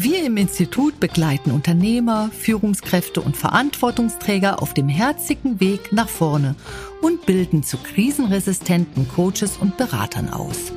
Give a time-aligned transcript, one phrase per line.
[0.00, 6.54] Wir im Institut begleiten Unternehmer, Führungskräfte und Verantwortungsträger auf dem herzigen Weg nach vorne
[7.02, 10.72] und bilden zu krisenresistenten Coaches und Beratern aus.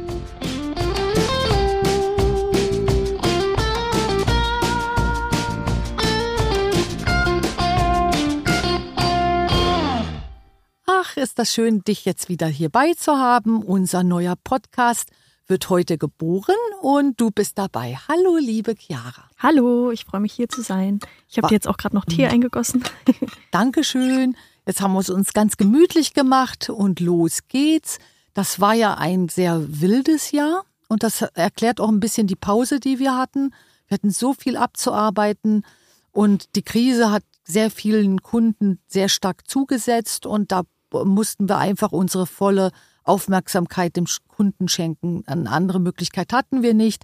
[10.87, 13.61] Ach, ist das schön, dich jetzt wieder hierbei zu haben.
[13.61, 15.11] Unser neuer Podcast
[15.51, 17.97] wird heute geboren und du bist dabei.
[18.07, 19.29] Hallo, liebe Chiara.
[19.37, 21.01] Hallo, ich freue mich hier zu sein.
[21.27, 22.31] Ich habe dir jetzt auch gerade noch Tee mhm.
[22.31, 22.85] eingegossen.
[23.51, 24.37] Dankeschön.
[24.65, 27.99] Jetzt haben wir es uns ganz gemütlich gemacht und los geht's.
[28.33, 32.79] Das war ja ein sehr wildes Jahr und das erklärt auch ein bisschen die Pause,
[32.79, 33.53] die wir hatten.
[33.87, 35.65] Wir hatten so viel abzuarbeiten
[36.13, 40.63] und die Krise hat sehr vielen Kunden sehr stark zugesetzt und da
[40.93, 42.71] mussten wir einfach unsere volle
[43.03, 45.23] Aufmerksamkeit dem Kunden schenken.
[45.25, 47.03] Eine andere Möglichkeit hatten wir nicht.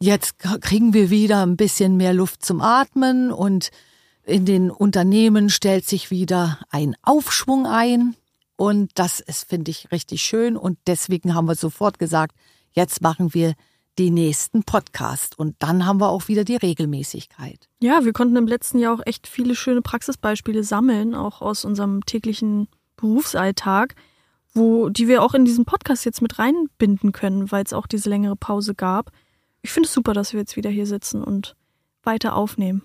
[0.00, 3.70] Jetzt kriegen wir wieder ein bisschen mehr Luft zum Atmen und
[4.24, 8.16] in den Unternehmen stellt sich wieder ein Aufschwung ein.
[8.56, 10.56] Und das ist, finde ich, richtig schön.
[10.56, 12.36] Und deswegen haben wir sofort gesagt,
[12.72, 13.54] jetzt machen wir
[13.98, 15.38] die nächsten Podcast.
[15.38, 17.68] Und dann haben wir auch wieder die Regelmäßigkeit.
[17.80, 22.04] Ja, wir konnten im letzten Jahr auch echt viele schöne Praxisbeispiele sammeln, auch aus unserem
[22.04, 23.94] täglichen Berufsalltag
[24.54, 28.08] wo, die wir auch in diesen Podcast jetzt mit reinbinden können, weil es auch diese
[28.08, 29.10] längere Pause gab.
[29.62, 31.56] Ich finde es super, dass wir jetzt wieder hier sitzen und
[32.02, 32.82] weiter aufnehmen.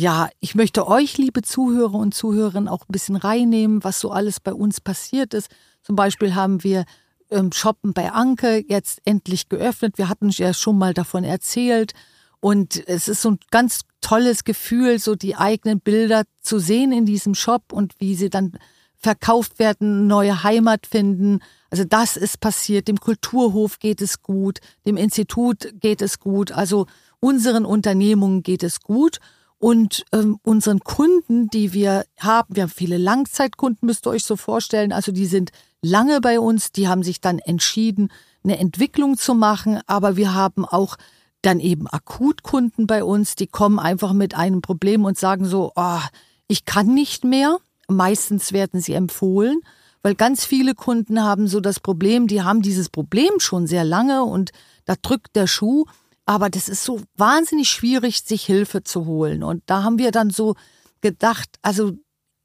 [0.00, 4.38] Ja, ich möchte euch, liebe Zuhörer und Zuhörerinnen, auch ein bisschen reinnehmen, was so alles
[4.38, 5.48] bei uns passiert ist.
[5.82, 6.84] Zum Beispiel haben wir
[7.30, 9.98] ähm, Shoppen bei Anke jetzt endlich geöffnet.
[9.98, 11.94] Wir hatten ja schon mal davon erzählt.
[12.40, 17.04] Und es ist so ein ganz tolles Gefühl, so die eigenen Bilder zu sehen in
[17.04, 18.52] diesem Shop und wie sie dann
[18.98, 21.40] verkauft werden, neue Heimat finden.
[21.70, 22.88] Also das ist passiert.
[22.88, 26.86] Dem Kulturhof geht es gut, dem Institut geht es gut, also
[27.20, 29.18] unseren Unternehmungen geht es gut.
[29.60, 34.36] Und ähm, unseren Kunden, die wir haben, wir haben viele Langzeitkunden, müsst ihr euch so
[34.36, 35.50] vorstellen, also die sind
[35.82, 38.12] lange bei uns, die haben sich dann entschieden,
[38.44, 40.96] eine Entwicklung zu machen, aber wir haben auch
[41.42, 46.00] dann eben Akutkunden bei uns, die kommen einfach mit einem Problem und sagen so, oh,
[46.46, 47.58] ich kann nicht mehr.
[47.88, 49.60] Meistens werden sie empfohlen,
[50.02, 54.24] weil ganz viele Kunden haben so das Problem, die haben dieses Problem schon sehr lange
[54.24, 54.50] und
[54.84, 55.86] da drückt der Schuh,
[56.26, 59.42] aber das ist so wahnsinnig schwierig, sich Hilfe zu holen.
[59.42, 60.54] Und da haben wir dann so
[61.00, 61.92] gedacht, also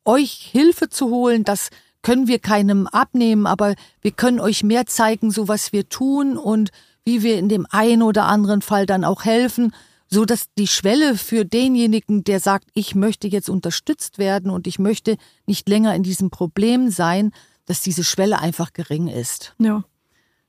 [0.05, 1.69] euch Hilfe zu holen, das
[2.01, 6.71] können wir keinem abnehmen, aber wir können euch mehr zeigen, so was wir tun und
[7.05, 9.73] wie wir in dem einen oder anderen Fall dann auch helfen
[10.13, 14.79] so dass die Schwelle für denjenigen, der sagt, ich möchte jetzt unterstützt werden und ich
[14.79, 17.31] möchte nicht länger in diesem Problem sein,
[17.65, 19.55] dass diese Schwelle einfach gering ist.
[19.59, 19.83] Ja.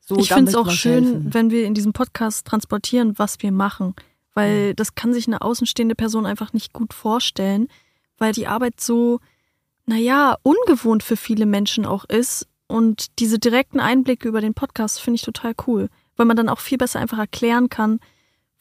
[0.00, 1.34] So, ich finde es auch schön, helfen.
[1.34, 3.94] wenn wir in diesem Podcast transportieren, was wir machen,
[4.34, 4.76] weil mhm.
[4.76, 7.68] das kann sich eine außenstehende Person einfach nicht gut vorstellen,
[8.18, 9.20] weil die Arbeit so,
[9.86, 12.46] naja, ungewohnt für viele Menschen auch ist.
[12.66, 16.60] Und diese direkten Einblicke über den Podcast finde ich total cool, weil man dann auch
[16.60, 18.00] viel besser einfach erklären kann,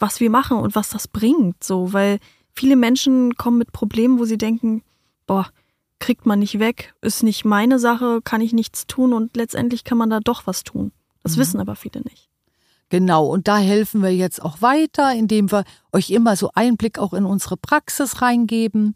[0.03, 2.19] was wir machen und was das bringt, so, weil
[2.51, 4.83] viele Menschen kommen mit Problemen, wo sie denken,
[5.27, 5.47] boah,
[5.99, 9.97] kriegt man nicht weg, ist nicht meine Sache, kann ich nichts tun und letztendlich kann
[9.97, 10.91] man da doch was tun.
[11.23, 11.39] Das mhm.
[11.39, 12.27] wissen aber viele nicht.
[12.89, 17.13] Genau, und da helfen wir jetzt auch weiter, indem wir euch immer so Einblick auch
[17.13, 18.95] in unsere Praxis reingeben.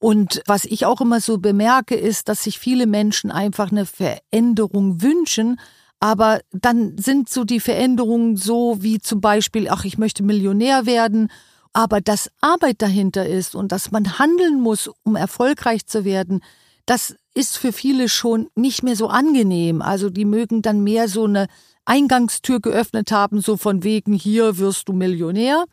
[0.00, 5.00] Und was ich auch immer so bemerke, ist, dass sich viele Menschen einfach eine Veränderung
[5.00, 5.60] wünschen,
[6.00, 11.30] aber dann sind so die Veränderungen so wie zum Beispiel, ach, ich möchte Millionär werden,
[11.72, 16.42] aber dass Arbeit dahinter ist und dass man handeln muss, um erfolgreich zu werden,
[16.86, 19.82] das ist für viele schon nicht mehr so angenehm.
[19.82, 21.46] Also die mögen dann mehr so eine
[21.84, 25.64] Eingangstür geöffnet haben, so von wegen, hier wirst du Millionär.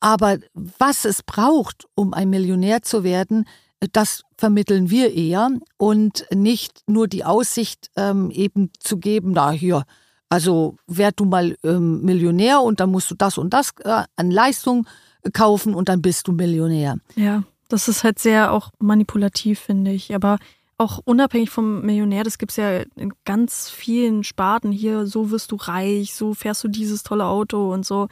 [0.00, 3.46] Aber was es braucht, um ein Millionär zu werden,
[3.92, 9.84] das vermitteln wir eher und nicht nur die Aussicht ähm, eben zu geben, na hier,
[10.28, 14.30] also werd du mal ähm, Millionär und dann musst du das und das äh, an
[14.30, 14.86] Leistung
[15.32, 16.96] kaufen und dann bist du Millionär.
[17.14, 20.14] Ja, das ist halt sehr auch manipulativ, finde ich.
[20.14, 20.38] Aber
[20.76, 25.52] auch unabhängig vom Millionär, das gibt es ja in ganz vielen Sparten hier, so wirst
[25.52, 28.08] du reich, so fährst du dieses tolle Auto und so.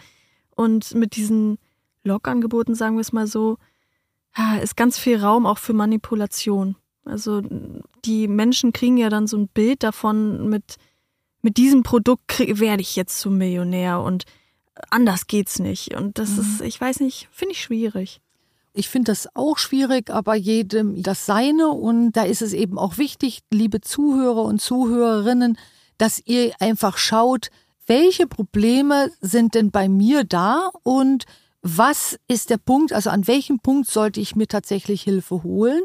[0.54, 1.58] Und mit diesen
[2.04, 3.58] Logangeboten, sagen wir es mal so,
[4.62, 6.76] ist ganz viel Raum auch für Manipulation.
[7.04, 7.42] Also
[8.04, 10.76] die Menschen kriegen ja dann so ein Bild davon mit
[11.42, 14.24] mit diesem Produkt werde ich jetzt zum Millionär und
[14.90, 15.94] anders geht's nicht.
[15.94, 16.40] Und das mhm.
[16.40, 18.20] ist, ich weiß nicht, finde ich schwierig.
[18.72, 21.68] Ich finde das auch schwierig, aber jedem das Seine.
[21.68, 25.58] Und da ist es eben auch wichtig, liebe Zuhörer und Zuhörerinnen,
[25.98, 27.50] dass ihr einfach schaut,
[27.86, 31.26] welche Probleme sind denn bei mir da und
[31.62, 35.82] was ist der Punkt, also an welchem Punkt sollte ich mir tatsächlich Hilfe holen?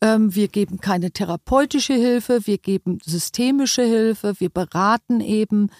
[0.00, 5.70] Ähm, wir geben keine therapeutische Hilfe, wir geben systemische Hilfe, wir beraten eben,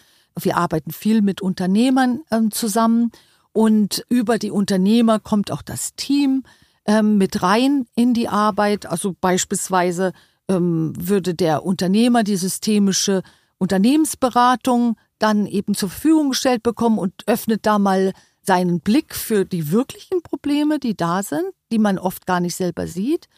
[0.41, 3.11] wir arbeiten viel mit Unternehmern ähm, zusammen
[3.53, 6.45] und über die Unternehmer kommt auch das Team
[6.87, 8.87] ähm, mit rein in die Arbeit.
[8.87, 10.13] Also beispielsweise
[10.49, 13.23] ähm, würde der Unternehmer die systemische
[13.59, 18.13] Unternehmensberatung dann eben zur Verfügung gestellt bekommen und öffnet da mal
[18.43, 22.87] seinen Blick für die wirklichen Probleme, die da sind, die man oft gar nicht selber
[22.87, 23.29] sieht.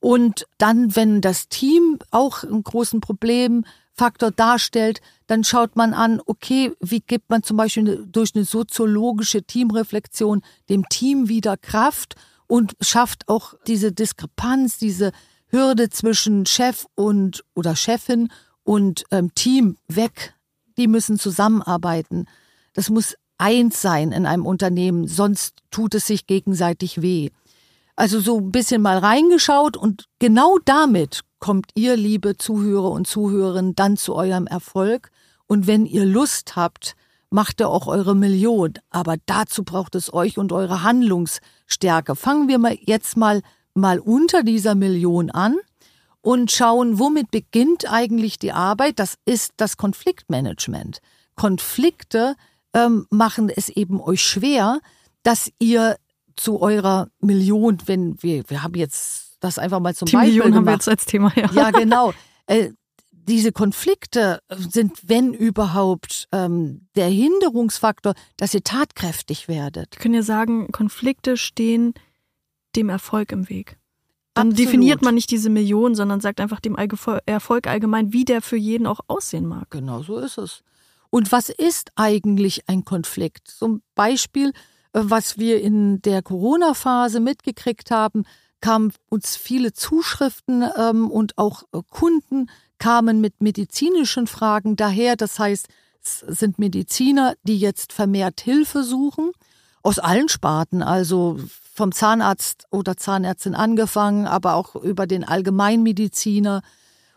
[0.00, 6.72] Und dann, wenn das Team auch einen großen Problemfaktor darstellt, dann schaut man an, okay,
[6.80, 12.14] wie gibt man zum Beispiel durch eine soziologische Teamreflexion dem Team wieder Kraft
[12.46, 15.12] und schafft auch diese Diskrepanz, diese
[15.48, 18.30] Hürde zwischen Chef und oder Chefin
[18.62, 20.34] und ähm, Team weg.
[20.76, 22.26] Die müssen zusammenarbeiten.
[22.74, 27.30] Das muss eins sein in einem Unternehmen, sonst tut es sich gegenseitig weh.
[27.96, 33.74] Also so ein bisschen mal reingeschaut und genau damit kommt ihr, liebe Zuhörer und Zuhörerinnen,
[33.74, 35.10] dann zu eurem Erfolg.
[35.46, 36.94] Und wenn ihr Lust habt,
[37.30, 38.74] macht ihr auch eure Million.
[38.90, 42.16] Aber dazu braucht es euch und eure Handlungsstärke.
[42.16, 43.42] Fangen wir mal jetzt mal,
[43.74, 45.56] mal unter dieser Million an
[46.20, 48.98] und schauen, womit beginnt eigentlich die Arbeit?
[48.98, 50.98] Das ist das Konfliktmanagement.
[51.36, 52.34] Konflikte
[52.76, 54.80] ähm, machen es eben euch schwer,
[55.22, 55.96] dass ihr
[56.36, 60.52] zu eurer Million, wenn wir, wir haben jetzt das einfach mal zum Die Beispiel Million
[60.52, 60.56] gemacht.
[60.56, 61.50] haben wir jetzt als Thema, ja.
[61.52, 62.12] Ja, genau.
[62.46, 62.72] Äh,
[63.10, 69.96] diese Konflikte sind, wenn überhaupt, ähm, der Hinderungsfaktor, dass ihr tatkräftig werdet.
[69.96, 71.94] Wir können ja sagen, Konflikte stehen
[72.76, 73.78] dem Erfolg im Weg.
[74.34, 74.68] Dann Absolut.
[74.68, 78.86] definiert man nicht diese Million, sondern sagt einfach dem Erfolg allgemein, wie der für jeden
[78.86, 79.70] auch aussehen mag.
[79.70, 80.62] Genau so ist es.
[81.10, 83.48] Und was ist eigentlich ein Konflikt?
[83.48, 84.48] Zum Beispiel,
[84.92, 88.24] äh, was wir in der Corona-Phase mitgekriegt haben,
[88.60, 92.48] kamen uns viele Zuschriften ähm, und auch äh, Kunden
[92.78, 95.16] kamen mit medizinischen Fragen daher.
[95.16, 95.68] Das heißt,
[96.02, 99.32] es sind Mediziner, die jetzt vermehrt Hilfe suchen,
[99.82, 101.38] aus allen Sparten, also
[101.74, 106.62] vom Zahnarzt oder Zahnärztin angefangen, aber auch über den Allgemeinmediziner,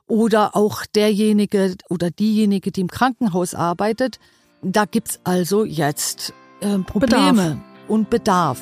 [0.10, 4.20] oder auch derjenige oder diejenige, die im Krankenhaus arbeitet.
[4.62, 7.58] Da gibt's also jetzt äh, Probleme Bedarf.
[7.88, 8.62] und Bedarf.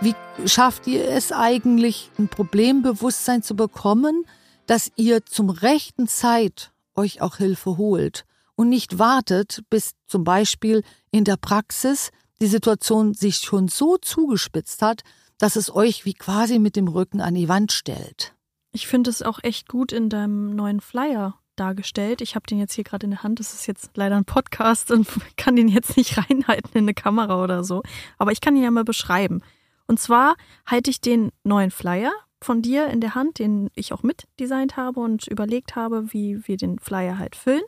[0.00, 0.16] Wie
[0.48, 4.24] schafft ihr es eigentlich, ein Problembewusstsein zu bekommen,
[4.66, 8.24] dass ihr zum rechten Zeit euch auch Hilfe holt?
[8.54, 12.10] Und nicht wartet, bis zum Beispiel in der Praxis
[12.40, 15.02] die Situation sich schon so zugespitzt hat,
[15.38, 18.34] dass es euch wie quasi mit dem Rücken an die Wand stellt.
[18.72, 22.20] Ich finde es auch echt gut in deinem neuen Flyer dargestellt.
[22.20, 23.38] Ich habe den jetzt hier gerade in der Hand.
[23.38, 27.42] Das ist jetzt leider ein Podcast und kann den jetzt nicht reinhalten in eine Kamera
[27.42, 27.82] oder so.
[28.18, 29.42] Aber ich kann ihn ja mal beschreiben.
[29.86, 30.36] Und zwar
[30.66, 35.00] halte ich den neuen Flyer von dir in der Hand, den ich auch mitdesignt habe
[35.00, 37.62] und überlegt habe, wie wir den Flyer halt füllen.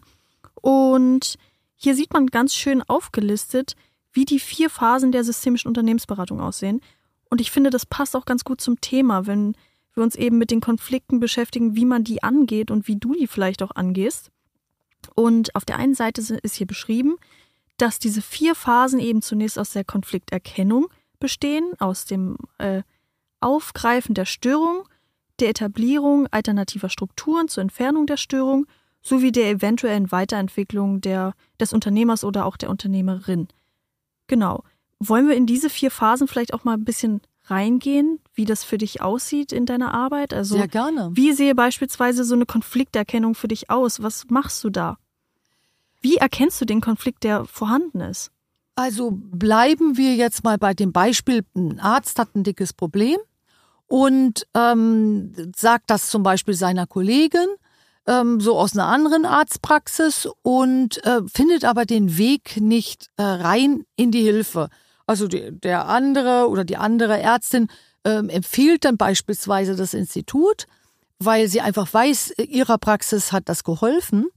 [0.64, 1.37] Und
[1.76, 3.76] hier sieht man ganz schön aufgelistet,
[4.14, 6.80] wie die vier Phasen der systemischen Unternehmensberatung aussehen.
[7.28, 9.56] Und ich finde, das passt auch ganz gut zum Thema, wenn
[9.92, 13.26] wir uns eben mit den Konflikten beschäftigen, wie man die angeht und wie du die
[13.26, 14.30] vielleicht auch angehst.
[15.14, 17.16] Und auf der einen Seite ist hier beschrieben,
[17.76, 20.87] dass diese vier Phasen eben zunächst aus der Konflikterkennung
[21.21, 22.83] bestehen, aus dem äh,
[23.40, 24.88] Aufgreifen der Störung,
[25.40, 28.66] der Etablierung alternativer Strukturen zur Entfernung der Störung
[29.04, 33.49] sowie der eventuellen Weiterentwicklung der, des Unternehmers oder auch der Unternehmerin.
[34.26, 34.64] Genau.
[34.99, 38.78] Wollen wir in diese vier Phasen vielleicht auch mal ein bisschen reingehen, wie das für
[38.78, 40.32] dich aussieht in deiner Arbeit?
[40.32, 41.11] Also, Sehr gerne.
[41.12, 44.02] Wie sehe beispielsweise so eine Konflikterkennung für dich aus?
[44.02, 44.96] Was machst du da?
[46.00, 48.30] Wie erkennst du den Konflikt, der vorhanden ist?
[48.76, 53.18] Also bleiben wir jetzt mal bei dem Beispiel, ein Arzt hat ein dickes Problem
[53.87, 57.46] und ähm, sagt das zum Beispiel seiner Kollegin
[58.06, 63.84] ähm, so aus einer anderen Arztpraxis und äh, findet aber den Weg nicht äh, rein
[63.96, 64.68] in die Hilfe.
[65.06, 67.68] Also die, der andere oder die andere Ärztin
[68.04, 70.66] ähm, empfiehlt dann beispielsweise das Institut,
[71.18, 74.28] weil sie einfach weiß, ihrer Praxis hat das geholfen.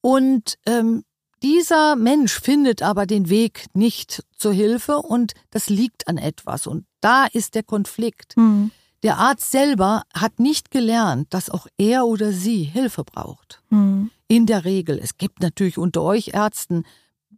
[0.00, 1.04] Und ähm,
[1.42, 6.66] dieser Mensch findet aber den Weg nicht zur Hilfe und das liegt an etwas.
[6.66, 8.36] Und da ist der Konflikt.
[8.36, 8.70] Mhm.
[9.02, 13.62] Der Arzt selber hat nicht gelernt, dass auch er oder sie Hilfe braucht.
[13.70, 14.10] Mhm.
[14.28, 14.98] In der Regel.
[14.98, 16.84] Es gibt natürlich unter euch Ärzten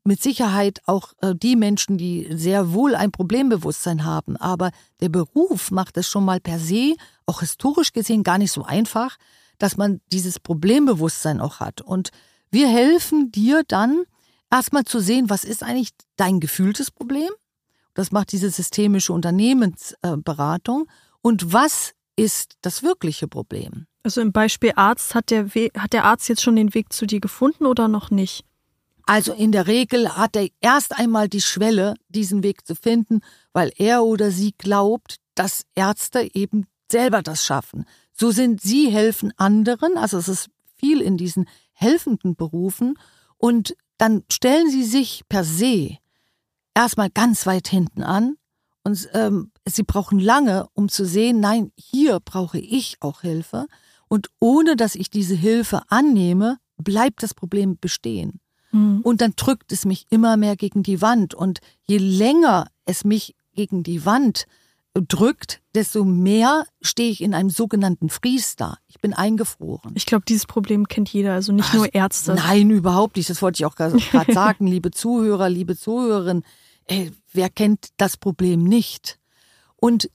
[0.05, 4.37] mit Sicherheit auch äh, die Menschen, die sehr wohl ein Problembewusstsein haben.
[4.37, 6.95] Aber der Beruf macht es schon mal per se,
[7.27, 9.17] auch historisch gesehen, gar nicht so einfach,
[9.59, 11.81] dass man dieses Problembewusstsein auch hat.
[11.81, 12.11] Und
[12.51, 14.05] wir helfen dir dann
[14.51, 17.31] erstmal zu sehen, was ist eigentlich dein gefühltes Problem?
[17.95, 20.87] Das macht diese systemische Unternehmensberatung.
[21.25, 23.87] Und was ist das wirkliche Problem?
[24.03, 27.07] Also im Beispiel Arzt, hat der, We hat der Arzt jetzt schon den Weg zu
[27.07, 28.45] dir gefunden oder noch nicht?
[29.07, 33.23] Also in der Regel hat er erst einmal die Schwelle, diesen Weg zu finden,
[33.55, 37.87] weil er oder sie glaubt, dass Ärzte eben selber das schaffen.
[38.13, 42.99] So sind sie helfen anderen, also es ist viel in diesen helfenden Berufen
[43.39, 45.97] und dann stellen sie sich per se
[46.75, 48.37] erstmal ganz weit hinten an
[48.83, 53.67] und ähm, sie brauchen lange, um zu sehen, nein, hier brauche ich auch Hilfe
[54.09, 58.41] und ohne dass ich diese Hilfe annehme, bleibt das Problem bestehen.
[58.73, 59.01] Mhm.
[59.03, 63.35] Und dann drückt es mich immer mehr gegen die Wand und je länger es mich
[63.55, 64.47] gegen die Wand
[64.95, 68.77] drückt, desto mehr stehe ich in einem sogenannten Freeze da.
[68.87, 69.93] Ich bin eingefroren.
[69.97, 72.35] Ich glaube, dieses Problem kennt jeder, also nicht Ach, nur Ärzte.
[72.35, 73.29] Nein, überhaupt nicht.
[73.29, 73.99] Das wollte ich auch gerade
[74.33, 76.45] sagen, liebe Zuhörer, liebe Zuhörerinnen.
[76.87, 79.19] Ey, wer kennt das Problem nicht?
[79.85, 80.09] Und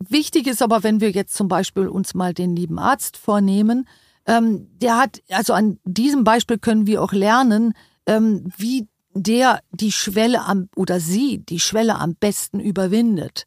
[0.00, 3.86] wichtig ist aber, wenn wir jetzt zum Beispiel uns mal den lieben Arzt vornehmen,
[4.26, 7.74] ähm, der hat, also an diesem Beispiel können wir auch lernen,
[8.06, 13.46] ähm, wie der die Schwelle am oder sie die Schwelle am besten überwindet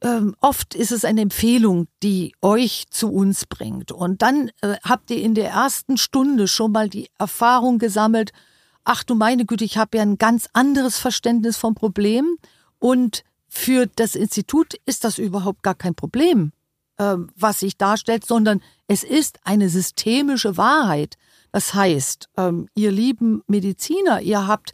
[0.00, 3.90] ähm, oft ist es eine Empfehlung, die euch zu uns bringt.
[3.90, 8.30] Und dann äh, habt ihr in der ersten Stunde schon mal die Erfahrung gesammelt,
[8.84, 12.36] ach du meine Güte, ich habe ja ein ganz anderes Verständnis vom Problem.
[12.78, 16.52] Und für das Institut ist das überhaupt gar kein Problem,
[16.98, 21.16] äh, was sich darstellt, sondern es ist eine systemische Wahrheit.
[21.52, 24.72] Das heißt, ähm, ihr lieben Mediziner, ihr habt,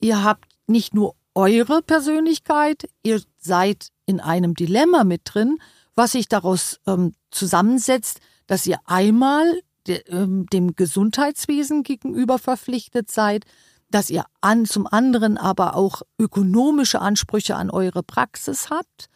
[0.00, 5.58] ihr habt nicht nur eure Persönlichkeit, ihr seid in einem Dilemma mit drin,
[5.94, 13.44] was sich daraus ähm, zusammensetzt, dass ihr einmal de, ähm, dem Gesundheitswesen gegenüber verpflichtet seid,
[13.92, 19.08] dass ihr an, zum anderen aber auch ökonomische Ansprüche an eure Praxis habt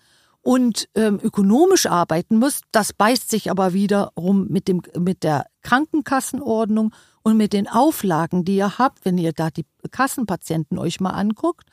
[0.46, 2.62] und ähm, ökonomisch arbeiten müsst.
[2.70, 8.56] Das beißt sich aber wiederum mit, dem, mit der Krankenkassenordnung und mit den Auflagen, die
[8.56, 11.68] ihr habt, wenn ihr da die Kassenpatienten euch mal anguckt.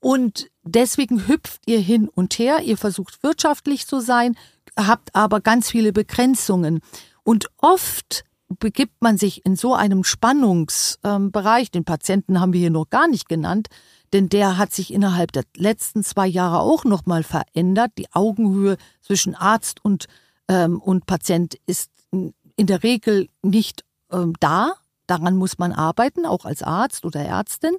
[0.00, 4.36] Und deswegen hüpft ihr hin und her, ihr versucht wirtschaftlich zu sein,
[4.78, 6.80] habt aber ganz viele Begrenzungen.
[7.24, 8.24] Und oft
[8.58, 13.28] begibt man sich in so einem Spannungsbereich, den Patienten haben wir hier noch gar nicht
[13.28, 13.68] genannt,
[14.12, 17.92] denn der hat sich innerhalb der letzten zwei Jahre auch nochmal verändert.
[17.98, 20.06] Die Augenhöhe zwischen Arzt und,
[20.48, 24.74] ähm, und Patient ist in der Regel nicht ähm, da.
[25.06, 27.76] Daran muss man arbeiten, auch als Arzt oder Ärztin.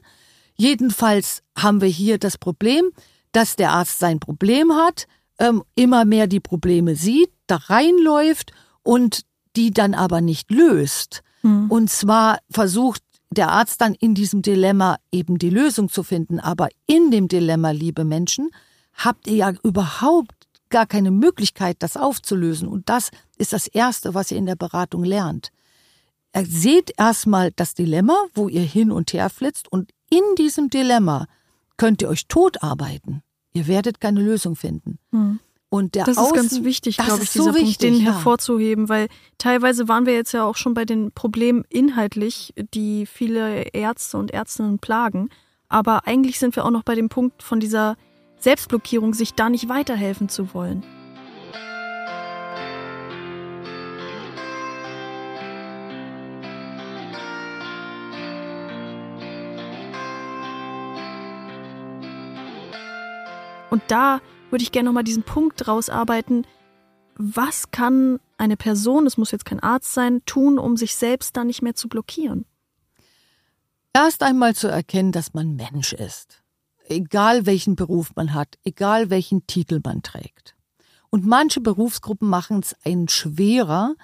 [0.55, 2.91] Jedenfalls haben wir hier das Problem,
[3.31, 5.07] dass der Arzt sein Problem hat,
[5.39, 8.51] ähm, immer mehr die Probleme sieht, da reinläuft
[8.83, 11.23] und die dann aber nicht löst.
[11.43, 11.69] Mhm.
[11.69, 16.39] Und zwar versucht der Arzt dann in diesem Dilemma eben die Lösung zu finden.
[16.39, 18.49] Aber in dem Dilemma, liebe Menschen,
[18.93, 20.33] habt ihr ja überhaupt
[20.69, 22.67] gar keine Möglichkeit, das aufzulösen.
[22.67, 25.51] Und das ist das Erste, was ihr in der Beratung lernt.
[26.35, 31.27] Seht erstmal das Dilemma, wo ihr hin und her flitzt und in diesem Dilemma
[31.77, 33.21] könnt ihr euch totarbeiten.
[33.53, 34.99] Ihr werdet keine Lösung finden.
[35.11, 35.39] Hm.
[35.69, 38.13] Und der das Außen, ist ganz wichtig, glaube ich, dieser so Punkt, den ja.
[38.13, 39.07] hervorzuheben, weil
[39.37, 44.31] teilweise waren wir jetzt ja auch schon bei den Problemen inhaltlich, die viele Ärzte und
[44.31, 45.29] Ärztinnen plagen.
[45.67, 47.97] Aber eigentlich sind wir auch noch bei dem Punkt von dieser
[48.37, 50.83] Selbstblockierung, sich da nicht weiterhelfen zu wollen.
[63.71, 64.21] Und da
[64.55, 66.47] würde ich gerne nochmal diesen Punkt rausarbeiten.
[67.17, 71.43] Was kann eine Person, es muss jetzt kein Arzt sein, tun, um sich selbst da
[71.43, 72.45] nicht mehr zu blockieren?
[73.91, 76.41] Erst einmal zu erkennen, dass man Mensch ist.
[76.87, 80.55] Egal welchen Beruf man hat, egal welchen Titel man trägt.
[81.09, 83.95] Und manche Berufsgruppen machen es einen schwerer,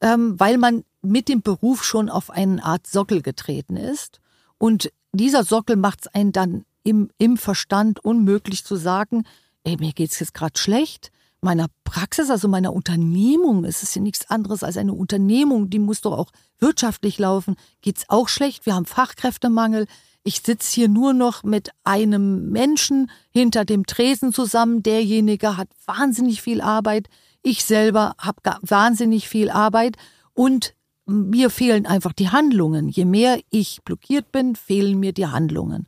[0.00, 4.20] ähm, weil man mit dem Beruf schon auf eine Art Sockel getreten ist.
[4.58, 9.22] Und dieser Sockel macht es einen dann im, im Verstand unmöglich zu sagen,
[9.64, 14.30] ey, mir geht's jetzt gerade schlecht, meiner Praxis, also meiner Unternehmung, es ist ja nichts
[14.30, 18.66] anderes als eine Unternehmung, die muss doch auch wirtschaftlich laufen, geht's auch schlecht.
[18.66, 19.86] Wir haben Fachkräftemangel.
[20.22, 24.82] Ich sitze hier nur noch mit einem Menschen hinter dem Tresen zusammen.
[24.82, 27.08] Derjenige hat wahnsinnig viel Arbeit.
[27.42, 29.96] Ich selber habe wahnsinnig viel Arbeit
[30.34, 30.74] und
[31.06, 32.90] mir fehlen einfach die Handlungen.
[32.90, 35.86] Je mehr ich blockiert bin, fehlen mir die Handlungen.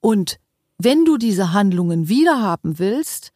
[0.00, 0.38] Und
[0.84, 3.32] wenn du diese Handlungen wiederhaben willst,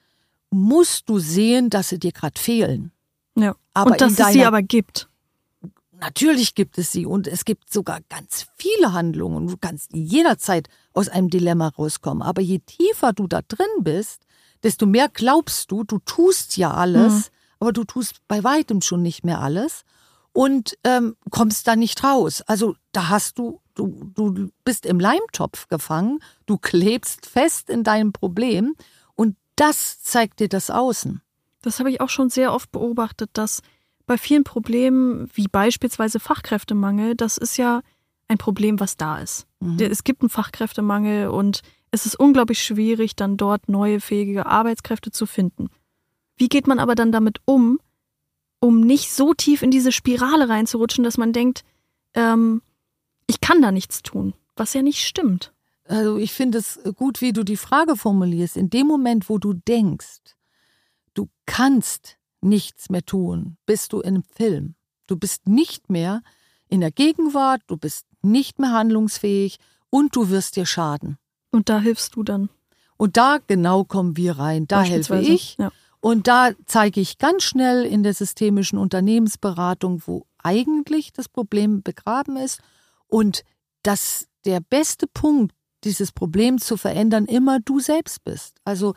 [0.51, 2.93] musst du sehen, dass sie dir gerade fehlen.
[3.37, 3.57] Ja.
[3.73, 5.09] Aber und dass es sie aber gibt.
[5.93, 9.47] Natürlich gibt es sie und es gibt sogar ganz viele Handlungen.
[9.47, 12.23] Du kannst jederzeit aus einem Dilemma rauskommen.
[12.23, 14.23] Aber je tiefer du da drin bist,
[14.63, 17.31] desto mehr glaubst du, du tust ja alles, mhm.
[17.61, 19.85] aber du tust bei weitem schon nicht mehr alles
[20.33, 22.43] und ähm, kommst da nicht raus.
[22.43, 28.13] Also da hast du, du, du bist im Leimtopf gefangen, du klebst fest in deinem
[28.13, 28.75] Problem
[29.15, 31.21] und das zeigt dir das Außen.
[31.63, 33.63] Das habe ich auch schon sehr oft beobachtet, dass
[34.07, 37.81] bei vielen Problemen, wie beispielsweise Fachkräftemangel, das ist ja
[38.29, 39.47] ein Problem, was da ist.
[39.61, 39.79] Mhm.
[39.81, 45.27] Es gibt einen Fachkräftemangel und es ist unglaublich schwierig, dann dort neue fähige Arbeitskräfte zu
[45.27, 45.69] finden.
[46.37, 47.79] Wie geht man aber dann damit um,
[48.61, 51.65] um nicht so tief in diese Spirale reinzurutschen, dass man denkt,
[52.15, 52.63] ähm,
[53.27, 55.53] ich kann da nichts tun, was ja nicht stimmt.
[55.87, 58.57] Also ich finde es gut, wie du die Frage formulierst.
[58.57, 60.37] In dem Moment, wo du denkst,
[61.13, 64.75] du kannst nichts mehr tun, bist du in einem Film.
[65.07, 66.23] Du bist nicht mehr
[66.69, 69.59] in der Gegenwart, du bist nicht mehr handlungsfähig
[69.91, 71.19] und du wirst dir schaden.
[71.51, 72.49] Und da hilfst du dann.
[72.97, 74.67] Und da genau kommen wir rein.
[74.67, 75.57] Da helfe ich.
[75.59, 75.71] Ja.
[76.01, 82.37] Und da zeige ich ganz schnell in der systemischen Unternehmensberatung, wo eigentlich das Problem begraben
[82.37, 82.61] ist
[83.15, 83.45] und
[83.85, 85.55] dass der beste Punkt,
[85.85, 88.57] dieses Problem zu verändern, immer du selbst bist.
[88.65, 88.95] Also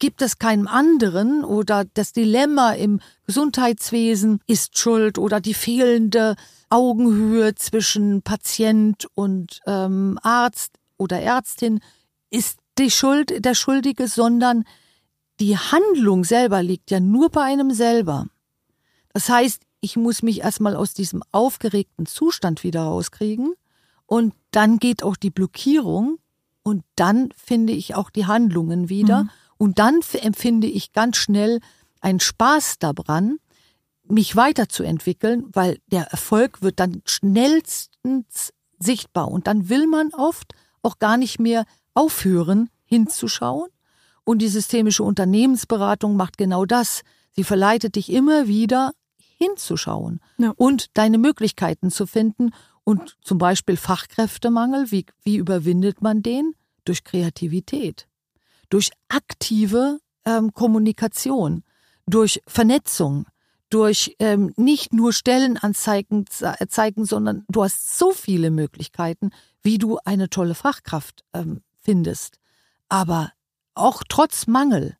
[0.00, 6.34] gibt es keinem anderen oder das Dilemma im Gesundheitswesen ist schuld oder die fehlende
[6.68, 11.78] Augenhöhe zwischen Patient und ähm, Arzt oder Ärztin
[12.28, 14.64] ist die Schuld der Schuldige, sondern
[15.38, 18.26] die Handlung selber liegt ja nur bei einem selber.
[19.12, 23.54] Das heißt, ich muss mich erstmal aus diesem aufgeregten Zustand wieder rauskriegen
[24.10, 26.18] und dann geht auch die Blockierung
[26.62, 29.30] und dann finde ich auch die Handlungen wieder mhm.
[29.60, 31.60] Und dann empfinde ich ganz schnell
[32.00, 33.36] einen Spaß daran,
[34.08, 39.30] mich weiterzuentwickeln, weil der Erfolg wird dann schnellstens sichtbar.
[39.30, 43.68] Und dann will man oft auch gar nicht mehr aufhören, hinzuschauen.
[44.24, 47.02] Und die systemische Unternehmensberatung macht genau das.
[47.32, 48.92] Sie verleitet dich immer wieder
[49.36, 50.54] hinzuschauen ja.
[50.56, 52.52] und deine Möglichkeiten zu finden.
[52.90, 56.54] Und zum Beispiel Fachkräftemangel, wie, wie überwindet man den?
[56.84, 58.08] Durch Kreativität
[58.70, 61.64] durch aktive ähm, Kommunikation,
[62.06, 63.26] durch Vernetzung,
[63.68, 66.24] durch ähm, nicht nur Stellenanzeigen
[66.68, 69.30] zeigen, sondern du hast so viele Möglichkeiten,
[69.62, 72.38] wie du eine tolle Fachkraft ähm, findest.
[72.88, 73.32] Aber
[73.74, 74.96] auch trotz Mangel.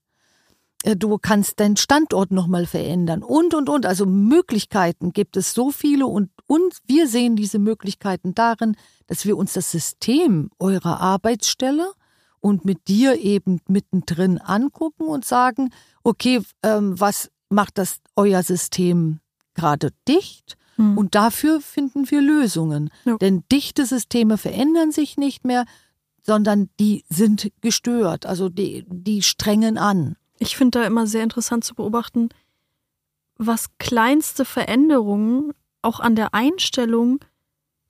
[0.82, 3.86] Äh, du kannst deinen Standort nochmal verändern und, und, und.
[3.86, 9.36] Also Möglichkeiten gibt es so viele und, und wir sehen diese Möglichkeiten darin, dass wir
[9.36, 11.92] uns das System eurer Arbeitsstelle
[12.40, 15.70] und mit dir eben mittendrin angucken und sagen,
[16.02, 19.20] okay, ähm, was macht das euer System
[19.54, 20.56] gerade dicht?
[20.76, 20.96] Hm.
[20.96, 22.90] Und dafür finden wir Lösungen.
[23.04, 23.18] Ja.
[23.18, 25.66] Denn dichte Systeme verändern sich nicht mehr,
[26.22, 30.16] sondern die sind gestört, also die, die strengen an.
[30.42, 32.30] Ich finde da immer sehr interessant zu beobachten,
[33.36, 37.20] was kleinste Veränderungen auch an der Einstellung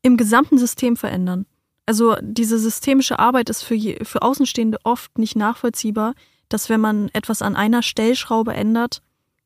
[0.03, 1.47] im gesamten System verändern.
[1.87, 6.15] Also diese systemische Arbeit ist für, je, für Außenstehende oft nicht nachvollziehbar,
[6.49, 9.01] dass wenn man etwas an einer Stellschraube ändert,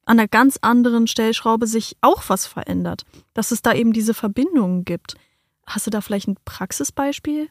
[0.06, 3.04] an einer ganz anderen Stellschraube sich auch was verändert.
[3.34, 5.14] Dass es da eben diese Verbindungen gibt.
[5.66, 7.48] Hast du da vielleicht ein Praxisbeispiel?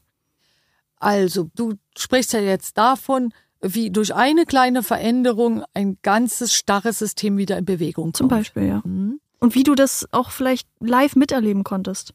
[0.97, 7.37] Also, du sprichst ja jetzt davon, wie durch eine kleine Veränderung ein ganzes starres System
[7.37, 8.17] wieder in Bewegung kommt.
[8.17, 8.81] Zum Beispiel, ja.
[8.83, 9.19] Mhm.
[9.39, 12.13] Und wie du das auch vielleicht live miterleben konntest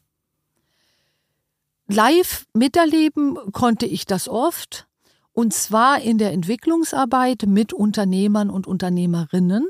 [1.89, 4.87] live miterleben konnte ich das oft.
[5.33, 9.67] Und zwar in der Entwicklungsarbeit mit Unternehmern und Unternehmerinnen,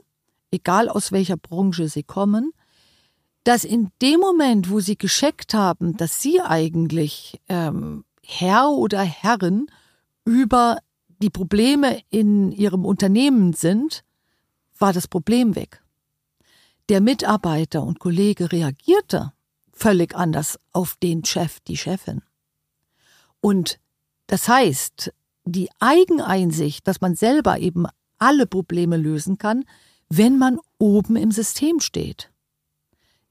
[0.52, 2.52] egal aus welcher Branche sie kommen,
[3.44, 9.68] dass in dem Moment, wo sie gescheckt haben, dass sie eigentlich ähm, Herr oder Herrin
[10.26, 10.80] über
[11.20, 14.04] die Probleme in ihrem Unternehmen sind,
[14.78, 15.84] war das Problem weg.
[16.88, 19.34] Der Mitarbeiter und Kollege reagierte
[19.72, 22.22] völlig anders auf den Chef, die Chefin.
[23.42, 23.80] Und
[24.28, 25.14] das heißt,
[25.46, 27.86] die Eigeneinsicht, dass man selber eben
[28.18, 29.66] alle Probleme lösen kann,
[30.10, 32.32] wenn man oben im System steht.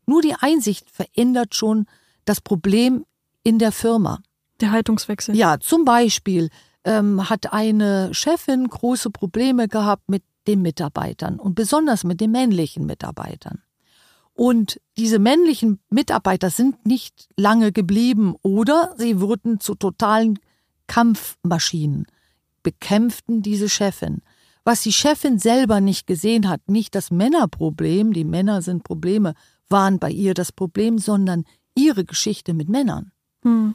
[0.07, 1.87] Nur die Einsicht verändert schon
[2.24, 3.05] das Problem
[3.42, 4.22] in der Firma.
[4.61, 5.37] Der Haltungswechsel.
[5.37, 6.51] Ja, zum Beispiel
[6.88, 12.87] ähm, hat eine Chefin große Probleme gehabt mit den Mitarbeitern und besonders mit den männlichen
[12.87, 13.62] Mitarbeitern.
[14.33, 20.38] Und diese männlichen Mitarbeiter sind nicht lange geblieben oder sie wurden zu totalen
[20.87, 22.07] Kampfmaschinen,
[22.62, 24.22] bekämpften diese Chefin.
[24.64, 29.35] Was die Chefin selber nicht gesehen hat, nicht das Männerproblem, die Männer sind Probleme,
[29.68, 33.12] waren bei ihr das Problem, sondern ihre Geschichte mit Männern.
[33.42, 33.74] Hm.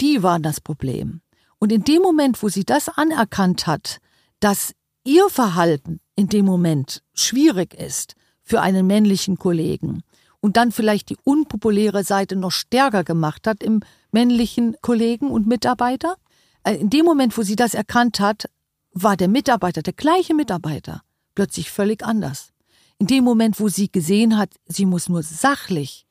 [0.00, 1.20] Die waren das Problem.
[1.58, 3.98] Und in dem Moment, wo sie das anerkannt hat,
[4.40, 10.02] dass ihr Verhalten in dem Moment schwierig ist für einen männlichen Kollegen
[10.40, 13.80] und dann vielleicht die unpopuläre Seite noch stärker gemacht hat im
[14.12, 16.16] männlichen Kollegen und Mitarbeiter,
[16.62, 18.48] äh, in dem Moment, wo sie das erkannt hat,
[18.92, 21.02] war der Mitarbeiter, der gleiche Mitarbeiter,
[21.34, 22.52] plötzlich völlig anders.
[22.98, 26.06] In dem Moment, wo sie gesehen hat, sie muss nur sachlich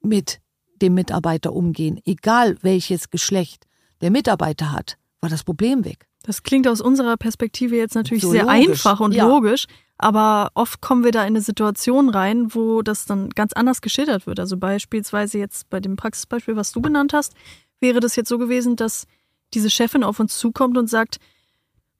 [0.00, 0.40] mit
[0.80, 3.66] dem Mitarbeiter umgehen, egal welches Geschlecht
[4.02, 6.06] der Mitarbeiter hat, war das Problem weg.
[6.24, 8.86] Das klingt aus unserer Perspektive jetzt natürlich so sehr logisch.
[8.86, 9.26] einfach und ja.
[9.26, 9.66] logisch,
[9.98, 14.26] aber oft kommen wir da in eine Situation rein, wo das dann ganz anders geschildert
[14.26, 14.40] wird.
[14.40, 17.34] Also beispielsweise jetzt bei dem Praxisbeispiel, was du benannt hast,
[17.80, 19.06] wäre das jetzt so gewesen, dass
[19.54, 21.18] diese Chefin auf uns zukommt und sagt,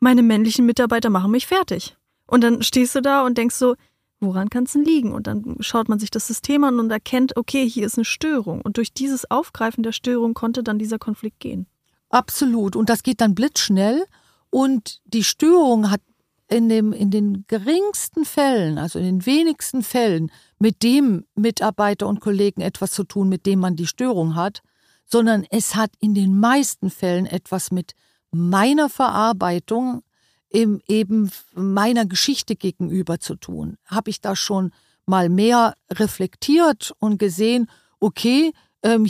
[0.01, 1.97] meine männlichen Mitarbeiter machen mich fertig.
[2.27, 3.77] Und dann stehst du da und denkst so,
[4.21, 5.13] woran kann es denn liegen?
[5.13, 8.63] Und dann schaut man sich das System an und erkennt, okay, hier ist eine Störung.
[8.63, 11.67] Und durch dieses Aufgreifen der Störung konnte dann dieser Konflikt gehen.
[12.13, 12.77] Absolut.
[12.77, 14.05] Und das geht dann blitzschnell.
[14.51, 16.03] Und die Störung hat
[16.49, 22.21] in, dem, in den geringsten Fällen, also in den wenigsten Fällen, mit dem Mitarbeiter und
[22.21, 24.61] Kollegen etwas zu tun, mit dem man die Störung hat,
[25.07, 27.93] sondern es hat in den meisten Fällen etwas mit
[28.31, 30.03] meiner Verarbeitung
[30.51, 33.79] im, eben meiner Geschichte gegenüber zu tun.
[33.87, 34.71] Habe ich da schon
[35.07, 37.71] mal mehr reflektiert und gesehen,
[38.01, 39.07] okay, ähm,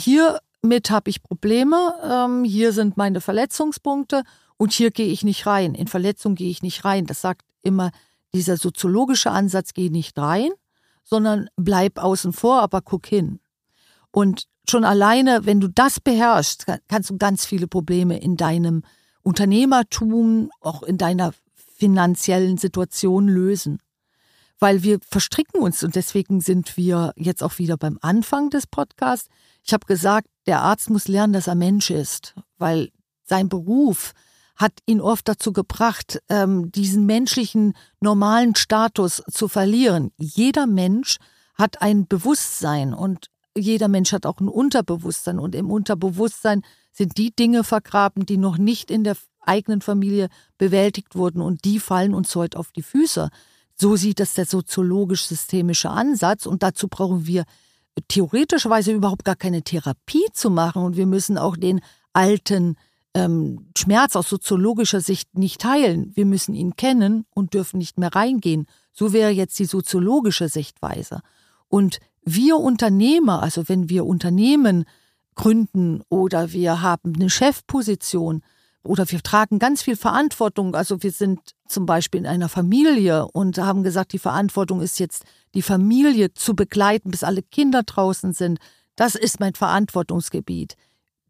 [0.63, 4.23] hiermit habe ich Probleme, ähm, hier sind meine Verletzungspunkte
[4.55, 5.75] und hier gehe ich nicht rein.
[5.75, 7.05] In Verletzung gehe ich nicht rein.
[7.05, 7.91] Das sagt immer
[8.33, 10.51] dieser soziologische Ansatz, geh nicht rein,
[11.03, 13.41] sondern bleib außen vor, aber guck hin.
[14.11, 18.83] Und schon alleine, wenn du das beherrschst, kannst du ganz viele Probleme in deinem
[19.21, 21.33] Unternehmertum, auch in deiner
[21.77, 23.79] finanziellen Situation lösen.
[24.59, 29.27] Weil wir verstricken uns und deswegen sind wir jetzt auch wieder beim Anfang des Podcasts.
[29.65, 32.91] Ich habe gesagt, der Arzt muss lernen, dass er Mensch ist, weil
[33.23, 34.13] sein Beruf
[34.55, 40.11] hat ihn oft dazu gebracht, ähm, diesen menschlichen normalen Status zu verlieren.
[40.17, 41.17] Jeder Mensch
[41.55, 47.35] hat ein Bewusstsein und jeder Mensch hat auch ein Unterbewusstsein und im Unterbewusstsein sind die
[47.35, 52.35] Dinge vergraben, die noch nicht in der eigenen Familie bewältigt wurden und die fallen uns
[52.35, 53.29] heute auf die Füße.
[53.75, 57.43] So sieht das der soziologisch-systemische Ansatz und dazu brauchen wir
[58.07, 61.81] theoretischerweise überhaupt gar keine Therapie zu machen und wir müssen auch den
[62.13, 62.75] alten
[63.13, 66.11] ähm, Schmerz aus soziologischer Sicht nicht heilen.
[66.15, 68.65] Wir müssen ihn kennen und dürfen nicht mehr reingehen.
[68.91, 71.21] So wäre jetzt die soziologische Sichtweise.
[71.67, 74.85] Und wir Unternehmer, also wenn wir Unternehmen
[75.35, 78.41] gründen oder wir haben eine Chefposition
[78.83, 83.57] oder wir tragen ganz viel Verantwortung, also wir sind zum Beispiel in einer Familie und
[83.57, 88.59] haben gesagt, die Verantwortung ist jetzt, die Familie zu begleiten, bis alle Kinder draußen sind.
[88.95, 90.75] Das ist mein Verantwortungsgebiet.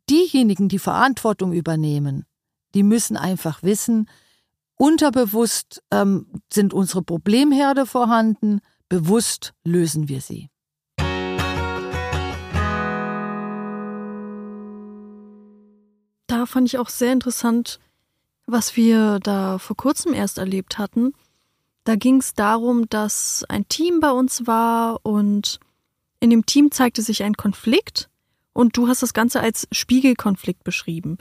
[0.09, 2.25] Diejenigen, die Verantwortung übernehmen,
[2.73, 4.09] die müssen einfach wissen,
[4.75, 10.49] unterbewusst ähm, sind unsere Problemherde vorhanden, bewusst lösen wir sie.
[16.33, 17.79] Da fand ich auch sehr interessant,
[18.47, 21.13] was wir da vor kurzem erst erlebt hatten.
[21.83, 25.59] Da ging es darum, dass ein Team bei uns war und
[26.19, 28.09] in dem Team zeigte sich ein Konflikt
[28.51, 31.19] und du hast das Ganze als Spiegelkonflikt beschrieben.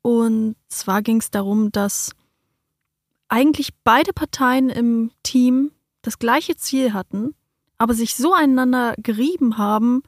[0.00, 2.12] Und zwar ging es darum, dass
[3.28, 7.34] eigentlich beide Parteien im Team das gleiche Ziel hatten,
[7.76, 10.02] aber sich so einander gerieben haben,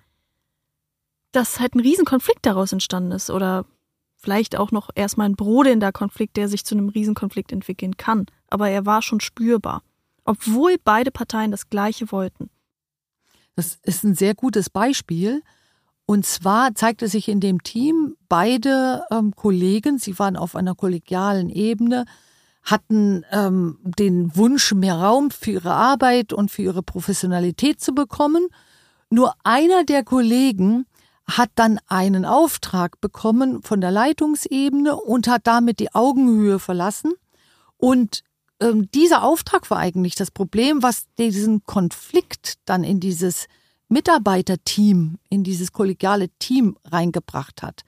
[1.33, 3.67] dass halt ein Riesenkonflikt daraus entstanden ist oder
[4.19, 8.27] vielleicht auch noch erstmal ein brodelnder Konflikt, der sich zu einem Riesenkonflikt entwickeln kann.
[8.51, 9.83] Aber er war schon spürbar,
[10.25, 12.51] obwohl beide Parteien das Gleiche wollten.
[13.55, 15.43] Das ist ein sehr gutes Beispiel.
[16.05, 21.51] Und zwar zeigte sich in dem Team, beide ähm, Kollegen, sie waren auf einer kollegialen
[21.51, 22.07] Ebene,
[22.63, 28.49] hatten ähm, den Wunsch, mehr Raum für ihre Arbeit und für ihre Professionalität zu bekommen.
[29.11, 30.87] Nur einer der Kollegen
[31.31, 37.12] hat dann einen Auftrag bekommen von der Leitungsebene und hat damit die Augenhöhe verlassen
[37.77, 38.23] und
[38.61, 43.47] ähm, dieser Auftrag war eigentlich das Problem, was diesen Konflikt dann in dieses
[43.88, 47.83] Mitarbeiterteam, in dieses kollegiale Team reingebracht hat.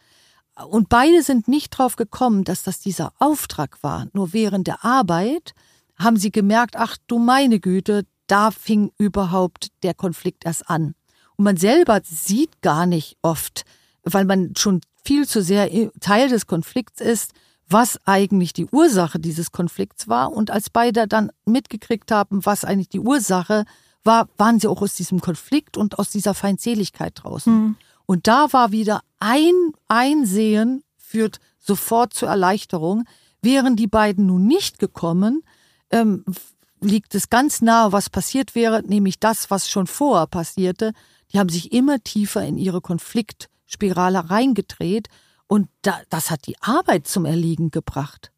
[0.68, 4.08] Und beide sind nicht drauf gekommen, dass das dieser Auftrag war.
[4.12, 5.54] Nur während der Arbeit
[5.98, 10.94] haben sie gemerkt, ach du meine Güte, da fing überhaupt der Konflikt erst an.
[11.40, 13.64] Und man selber sieht gar nicht oft,
[14.02, 17.32] weil man schon viel zu sehr Teil des Konflikts ist,
[17.66, 20.34] was eigentlich die Ursache dieses Konflikts war.
[20.34, 23.64] Und als beide dann mitgekriegt haben, was eigentlich die Ursache
[24.04, 27.54] war, waren sie auch aus diesem Konflikt und aus dieser Feindseligkeit draußen.
[27.54, 27.76] Mhm.
[28.04, 29.54] Und da war wieder ein
[29.88, 33.04] Einsehen führt sofort zur Erleichterung.
[33.40, 35.42] Wären die beiden nun nicht gekommen,
[35.88, 36.22] ähm,
[36.82, 40.92] liegt es ganz nahe, was passiert wäre, nämlich das, was schon vorher passierte.
[41.32, 45.08] Die haben sich immer tiefer in ihre Konfliktspirale reingedreht
[45.46, 48.32] und da, das hat die Arbeit zum Erliegen gebracht.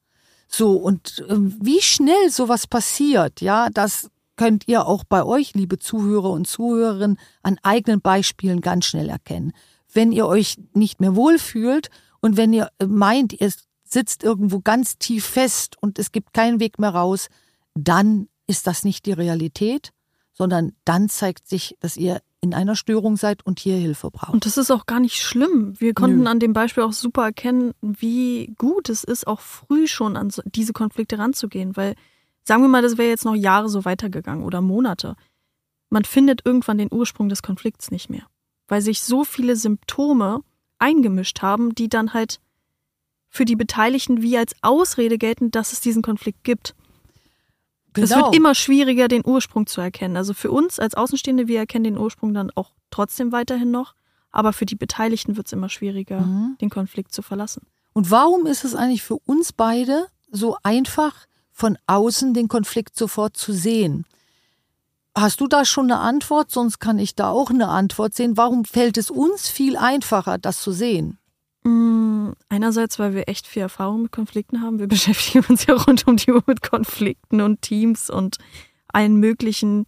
[0.48, 5.78] So, und ähm, wie schnell sowas passiert, ja, das könnt ihr auch bei euch, liebe
[5.78, 9.52] Zuhörer und Zuhörerinnen, an eigenen Beispielen ganz schnell erkennen.
[9.92, 11.88] Wenn ihr euch nicht mehr wohlfühlt
[12.20, 13.52] und wenn ihr meint, ihr
[13.84, 17.28] sitzt irgendwo ganz tief fest und es gibt keinen Weg mehr raus,
[17.74, 19.92] dann ist das nicht die Realität,
[20.32, 24.32] sondern dann zeigt sich, dass ihr in einer Störung seid und hier Hilfe braucht.
[24.32, 25.74] Und das ist auch gar nicht schlimm.
[25.78, 26.28] Wir konnten Nö.
[26.28, 30.72] an dem Beispiel auch super erkennen, wie gut es ist, auch früh schon an diese
[30.72, 31.94] Konflikte ranzugehen, weil
[32.42, 35.14] sagen wir mal, das wäre jetzt noch Jahre so weitergegangen oder Monate.
[35.88, 38.26] Man findet irgendwann den Ursprung des Konflikts nicht mehr,
[38.66, 40.40] weil sich so viele Symptome
[40.80, 42.40] eingemischt haben, die dann halt
[43.28, 46.74] für die Beteiligten wie als Ausrede gelten, dass es diesen Konflikt gibt.
[47.94, 48.04] Genau.
[48.04, 48.32] Es wird genau.
[48.32, 50.16] immer schwieriger, den Ursprung zu erkennen.
[50.16, 53.94] Also für uns als Außenstehende, wir erkennen den Ursprung dann auch trotzdem weiterhin noch.
[54.30, 56.56] Aber für die Beteiligten wird es immer schwieriger, mhm.
[56.60, 57.66] den Konflikt zu verlassen.
[57.92, 63.36] Und warum ist es eigentlich für uns beide so einfach, von außen den Konflikt sofort
[63.36, 64.06] zu sehen?
[65.14, 66.50] Hast du da schon eine Antwort?
[66.50, 68.38] Sonst kann ich da auch eine Antwort sehen.
[68.38, 71.18] Warum fällt es uns viel einfacher, das zu sehen?
[71.64, 74.78] Mm, einerseits, weil wir echt viel Erfahrung mit Konflikten haben.
[74.78, 78.38] Wir beschäftigen uns ja rund um die Uhr mit Konflikten und Teams und
[78.88, 79.86] allen möglichen,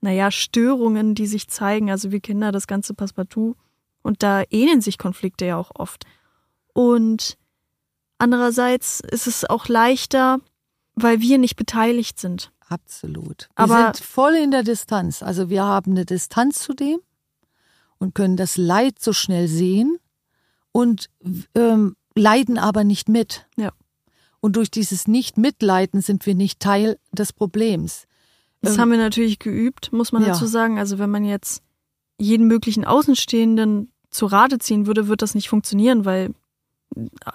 [0.00, 1.90] naja, Störungen, die sich zeigen.
[1.90, 3.56] Also wir da das ganze Passepartout.
[4.02, 6.04] Und da ähneln sich Konflikte ja auch oft.
[6.72, 7.36] Und
[8.18, 10.38] andererseits ist es auch leichter,
[10.94, 12.52] weil wir nicht beteiligt sind.
[12.68, 13.48] Absolut.
[13.56, 15.22] Wir Aber sind voll in der Distanz.
[15.22, 16.98] Also wir haben eine Distanz zu dem
[17.98, 19.98] und können das Leid so schnell sehen
[20.76, 21.08] und
[21.54, 23.46] ähm, leiden aber nicht mit.
[23.56, 23.72] Ja.
[24.40, 28.04] Und durch dieses Nicht-Mitleiden sind wir nicht Teil des Problems.
[28.60, 30.28] Das ähm, haben wir natürlich geübt, muss man ja.
[30.28, 30.78] dazu sagen.
[30.78, 31.62] Also wenn man jetzt
[32.18, 36.34] jeden möglichen Außenstehenden zu Rate ziehen würde, wird das nicht funktionieren, weil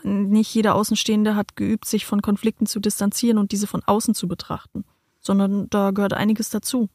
[0.04, 4.27] nicht jeder Außenstehende hat geübt, sich von Konflikten zu distanzieren und diese von außen zu
[4.27, 4.86] betrachten,
[5.19, 6.89] sondern da gehört einiges dazu.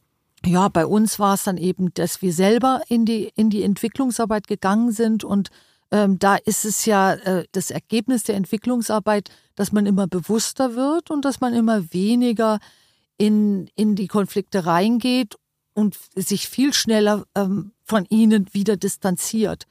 [0.45, 4.47] Ja, bei uns war es dann eben, dass wir selber in die, in die Entwicklungsarbeit
[4.47, 5.49] gegangen sind und
[5.91, 11.11] ähm, da ist es ja äh, das Ergebnis der Entwicklungsarbeit, dass man immer bewusster wird
[11.11, 12.59] und dass man immer weniger
[13.17, 15.35] in, in die Konflikte reingeht
[15.73, 19.65] und sich viel schneller ähm, von ihnen wieder distanziert.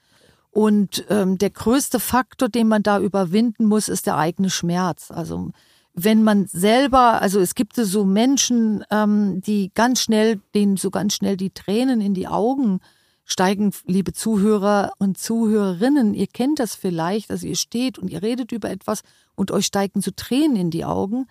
[0.50, 5.11] Und ähm, der größte Faktor, den man da überwinden muss, ist der eigene Schmerz.
[5.11, 5.50] Also
[5.92, 11.14] wenn man selber, also es gibt so Menschen, ähm, die ganz schnell, denen so ganz
[11.14, 12.81] schnell die Tränen in die Augen
[13.27, 18.53] steigen, liebe Zuhörer und Zuhörerinnen, ihr kennt das vielleicht, also ihr steht und ihr redet
[18.53, 19.03] über etwas
[19.35, 21.27] und euch steigen so Tränen in die Augen.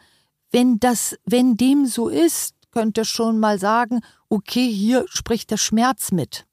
[0.51, 5.57] Wenn das, wenn dem so ist, könnt ihr schon mal sagen, okay, hier spricht der
[5.57, 6.45] Schmerz mit.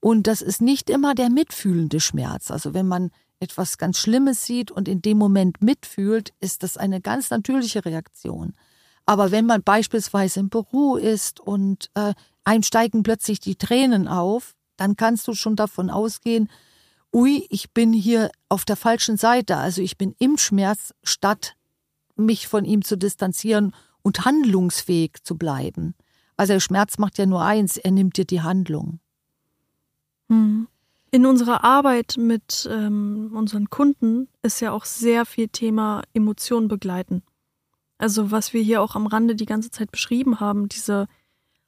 [0.00, 2.50] Und das ist nicht immer der mitfühlende Schmerz.
[2.50, 7.00] Also wenn man etwas ganz Schlimmes sieht und in dem Moment mitfühlt, ist das eine
[7.00, 8.54] ganz natürliche Reaktion.
[9.06, 14.54] Aber wenn man beispielsweise im Büro ist und äh, einem steigen plötzlich die Tränen auf,
[14.80, 16.48] dann kannst du schon davon ausgehen,
[17.12, 21.54] ui, ich bin hier auf der falschen Seite, also ich bin im Schmerz, statt
[22.16, 25.94] mich von ihm zu distanzieren und handlungsfähig zu bleiben.
[26.38, 29.00] Also der Schmerz macht ja nur eins, er nimmt dir die Handlung.
[30.30, 30.66] Hm.
[31.10, 37.22] In unserer Arbeit mit ähm, unseren Kunden ist ja auch sehr viel Thema Emotionen begleiten.
[37.98, 41.06] Also was wir hier auch am Rande die ganze Zeit beschrieben haben, diese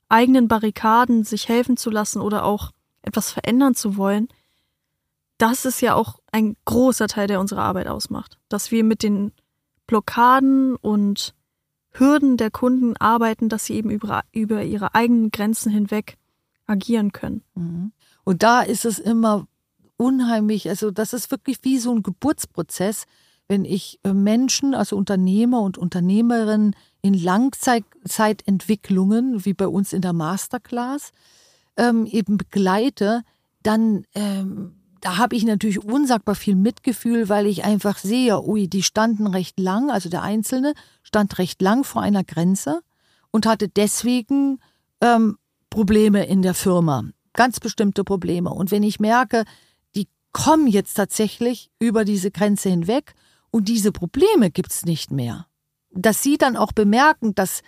[0.08, 2.70] eigenen Barrikaden, sich helfen zu lassen oder auch
[3.02, 4.28] etwas verändern zu wollen,
[5.38, 8.38] das ist ja auch ein großer Teil, der unsere Arbeit ausmacht.
[8.48, 9.32] Dass wir mit den
[9.86, 11.34] Blockaden und
[11.90, 16.16] Hürden der Kunden arbeiten, dass sie eben über, über ihre eigenen Grenzen hinweg
[16.66, 17.42] agieren können.
[17.54, 17.92] Mhm.
[18.24, 19.46] Und da ist es immer
[19.96, 23.04] unheimlich, also das ist wirklich wie so ein Geburtsprozess,
[23.48, 30.12] wenn ich äh, Menschen, also Unternehmer und Unternehmerinnen in Langzeitentwicklungen, wie bei uns in der
[30.12, 31.10] Masterclass,
[31.76, 33.22] ähm, eben begleite,
[33.62, 38.84] dann ähm, da habe ich natürlich unsagbar viel Mitgefühl, weil ich einfach sehe, ui, die
[38.84, 42.82] standen recht lang, also der Einzelne stand recht lang vor einer Grenze
[43.32, 44.60] und hatte deswegen
[45.00, 45.38] ähm,
[45.70, 48.50] Probleme in der Firma, ganz bestimmte Probleme.
[48.50, 49.44] Und wenn ich merke,
[49.96, 53.14] die kommen jetzt tatsächlich über diese Grenze hinweg
[53.50, 55.48] und diese Probleme gibt's nicht mehr,
[55.90, 57.62] dass sie dann auch bemerken, dass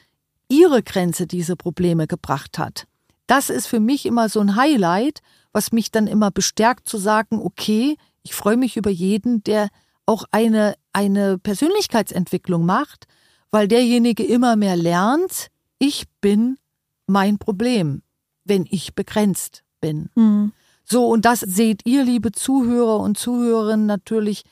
[0.49, 2.87] ihre Grenze diese Probleme gebracht hat.
[3.27, 5.21] Das ist für mich immer so ein Highlight,
[5.53, 9.69] was mich dann immer bestärkt zu sagen, okay, ich freue mich über jeden, der
[10.07, 13.07] auch eine, eine Persönlichkeitsentwicklung macht,
[13.51, 16.59] weil derjenige immer mehr lernt, ich bin
[17.07, 18.03] mein Problem,
[18.45, 20.11] wenn ich begrenzt bin.
[20.15, 20.53] Mhm.
[20.85, 24.45] So, und das seht ihr, liebe Zuhörer und Zuhörerinnen, natürlich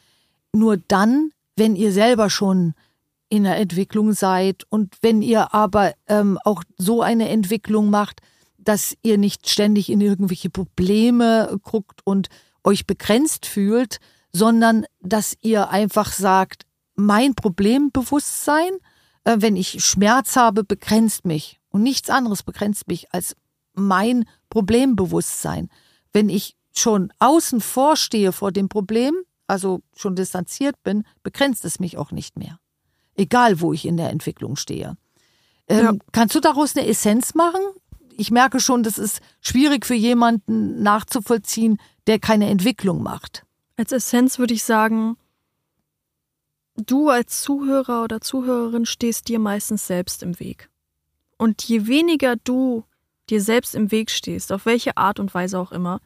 [0.52, 2.74] nur dann, wenn ihr selber schon
[3.28, 8.20] in der Entwicklung seid und wenn ihr aber ähm, auch so eine Entwicklung macht,
[8.64, 12.28] dass ihr nicht ständig in irgendwelche Probleme guckt und
[12.64, 13.98] euch begrenzt fühlt,
[14.32, 18.72] sondern dass ihr einfach sagt, mein Problembewusstsein,
[19.24, 23.36] äh, wenn ich Schmerz habe, begrenzt mich und nichts anderes begrenzt mich als
[23.74, 25.68] mein Problembewusstsein.
[26.12, 29.14] Wenn ich schon außen vorstehe vor dem Problem,
[29.46, 32.58] also schon distanziert bin, begrenzt es mich auch nicht mehr.
[33.14, 34.96] Egal, wo ich in der Entwicklung stehe.
[35.68, 35.92] Ähm, ja.
[36.12, 37.60] Kannst du daraus eine Essenz machen?
[38.16, 43.44] Ich merke schon, das ist schwierig für jemanden nachzuvollziehen, der keine Entwicklung macht.
[43.76, 45.16] Als Essenz würde ich sagen,
[46.76, 50.70] du als Zuhörer oder Zuhörerin stehst dir meistens selbst im Weg.
[51.38, 52.84] Und je weniger du
[53.30, 56.00] dir selbst im Weg stehst, auf welche Art und Weise auch immer,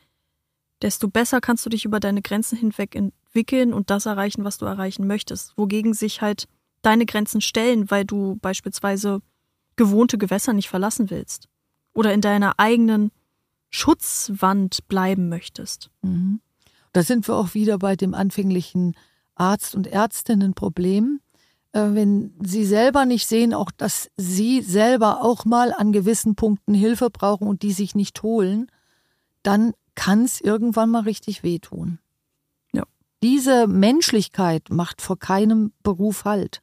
[0.83, 4.67] desto besser kannst du dich über deine Grenzen hinweg entwickeln und das erreichen, was du
[4.67, 5.57] erreichen möchtest.
[5.57, 6.47] Wogegen sich halt
[6.83, 9.21] deine Grenzen stellen, weil du beispielsweise
[9.77, 11.49] gewohnte Gewässer nicht verlassen willst
[11.97, 13.11] oder in deiner eigenen
[13.71, 15.91] Schutzwand bleiben möchtest.
[16.03, 16.41] Mhm.
[16.93, 18.95] Da sind wir auch wieder bei dem anfänglichen
[19.35, 21.21] Arzt- und Ärztinnenproblem.
[21.73, 26.75] Äh, wenn sie selber nicht sehen, auch dass sie selber auch mal an gewissen Punkten
[26.75, 28.71] Hilfe brauchen und die sich nicht holen,
[29.43, 31.99] dann kann es irgendwann mal richtig wehtun.
[32.73, 32.85] Ja.
[33.23, 36.63] Diese Menschlichkeit macht vor keinem Beruf Halt.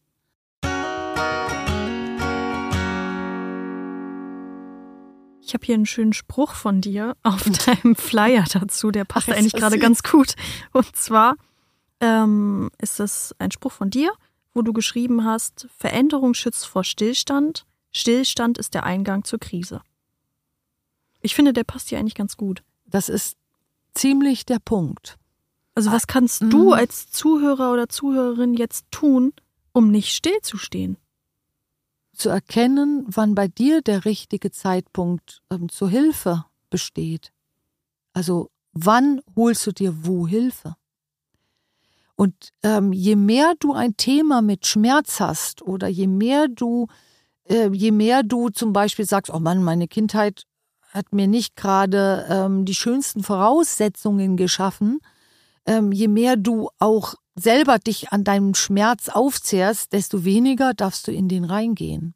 [5.53, 9.35] Ich habe hier einen schönen Spruch von dir auf deinem Flyer dazu, der passt Ach,
[9.35, 10.33] eigentlich gerade ganz gut.
[10.71, 11.35] Und zwar
[11.99, 14.11] ähm, ist das ein Spruch von dir,
[14.55, 19.81] wo du geschrieben hast, Veränderung schützt vor Stillstand, Stillstand ist der Eingang zur Krise.
[21.21, 22.63] Ich finde, der passt hier eigentlich ganz gut.
[22.87, 23.37] Das ist
[23.93, 25.19] ziemlich der Punkt.
[25.75, 26.73] Also was kannst ah, du mhm.
[26.73, 29.33] als Zuhörer oder Zuhörerin jetzt tun,
[29.71, 30.97] um nicht stillzustehen?
[32.13, 37.33] Zu erkennen, wann bei dir der richtige Zeitpunkt ähm, zur Hilfe besteht.
[38.13, 40.75] Also wann holst du dir wo Hilfe?
[42.15, 46.87] Und ähm, je mehr du ein Thema mit Schmerz hast oder je mehr du,
[47.45, 50.43] äh, je mehr du zum Beispiel sagst, oh Mann, meine Kindheit
[50.89, 54.99] hat mir nicht gerade ähm, die schönsten Voraussetzungen geschaffen,
[55.65, 61.11] ähm, je mehr du auch selber dich an deinem Schmerz aufzehrst, desto weniger darfst du
[61.11, 62.13] in den reingehen.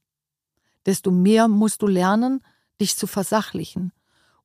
[0.85, 2.43] Desto mehr musst du lernen,
[2.79, 3.91] dich zu versachlichen.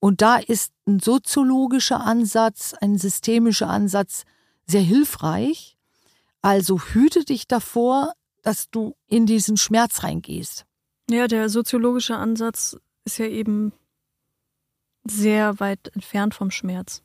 [0.00, 4.24] Und da ist ein soziologischer Ansatz, ein systemischer Ansatz
[4.66, 5.76] sehr hilfreich.
[6.40, 10.66] Also hüte dich davor, dass du in diesen Schmerz reingehst.
[11.08, 13.72] Ja, der soziologische Ansatz ist ja eben
[15.04, 17.02] sehr weit entfernt vom Schmerz.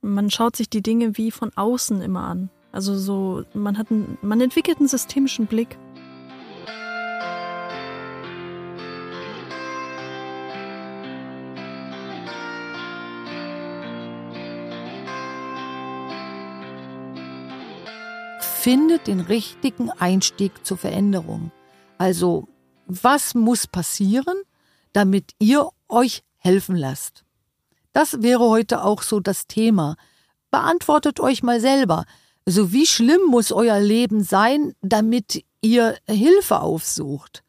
[0.00, 2.50] Man schaut sich die Dinge wie von außen immer an.
[2.76, 5.78] Also so, man hat einen, man entwickelt einen systemischen Blick.
[18.40, 21.52] Findet den richtigen Einstieg zur Veränderung.
[21.96, 22.46] Also,
[22.84, 24.36] was muss passieren,
[24.92, 27.24] damit ihr euch helfen lasst?
[27.94, 29.96] Das wäre heute auch so das Thema.
[30.50, 32.04] Beantwortet euch mal selber.
[32.46, 37.42] Also wie schlimm muss euer Leben sein, damit ihr Hilfe aufsucht?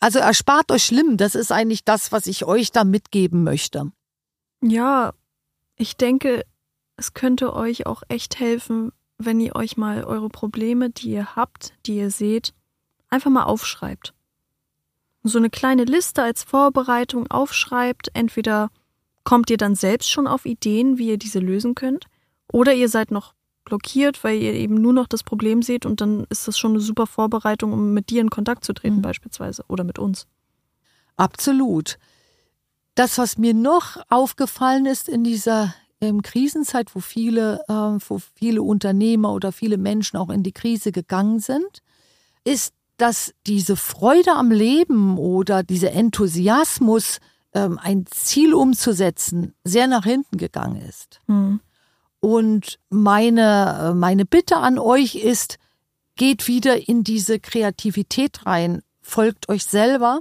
[0.00, 3.90] Also erspart euch schlimm, das ist eigentlich das, was ich euch da mitgeben möchte.
[4.62, 5.12] Ja,
[5.76, 6.44] ich denke,
[6.96, 11.72] es könnte euch auch echt helfen, wenn ihr euch mal eure Probleme, die ihr habt,
[11.86, 12.54] die ihr seht,
[13.08, 14.14] einfach mal aufschreibt.
[15.24, 18.70] So eine kleine Liste als Vorbereitung aufschreibt, entweder
[19.24, 22.06] kommt ihr dann selbst schon auf Ideen, wie ihr diese lösen könnt,
[22.52, 23.34] oder ihr seid noch
[23.68, 26.80] blockiert, weil ihr eben nur noch das Problem seht und dann ist das schon eine
[26.80, 29.02] super Vorbereitung, um mit dir in Kontakt zu treten, mhm.
[29.02, 30.26] beispielsweise, oder mit uns.
[31.16, 31.98] Absolut.
[32.94, 37.72] Das, was mir noch aufgefallen ist in dieser ähm, Krisenzeit, wo viele, äh,
[38.08, 41.82] wo viele Unternehmer oder viele Menschen auch in die Krise gegangen sind,
[42.44, 47.18] ist, dass diese Freude am Leben oder dieser Enthusiasmus,
[47.54, 51.20] ähm, ein Ziel umzusetzen, sehr nach hinten gegangen ist.
[51.26, 51.60] Mhm.
[52.20, 55.58] Und meine, äh, meine Bitte an euch ist,
[56.16, 60.20] geht wieder in diese Kreativität rein, folgt euch selber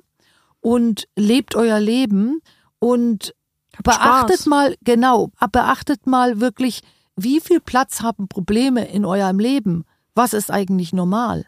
[0.62, 2.42] und lebt euer Leben
[2.80, 3.34] und
[3.74, 4.46] Habt beachtet Spaß.
[4.46, 6.82] mal, genau, beachtet mal wirklich,
[7.16, 9.86] wie viel Platz haben Probleme in eurem Leben?
[10.16, 11.46] Was ist eigentlich normal?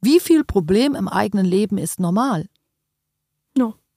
[0.00, 2.46] Wie viel Problem im eigenen Leben ist normal?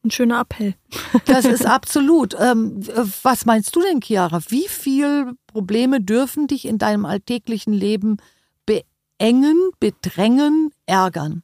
[0.04, 0.76] Ein schöner Appell.
[1.26, 2.36] das ist absolut.
[2.38, 2.82] Ähm,
[3.24, 4.41] was meinst du denn, Chiara?
[4.49, 8.18] Wie viel Probleme dürfen dich in deinem alltäglichen Leben
[8.66, 11.43] beengen, bedrängen, ärgern?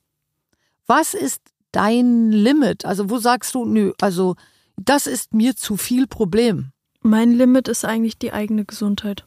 [0.88, 1.42] Was ist
[1.72, 2.84] dein Limit?
[2.84, 4.36] Also wo sagst du, nö, also
[4.76, 6.72] das ist mir zu viel Problem?
[7.02, 9.26] Mein Limit ist eigentlich die eigene Gesundheit.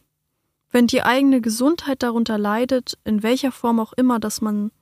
[0.71, 4.73] Wenn die eigene Gesundheit darunter leidet, in welcher Form auch immer, dass man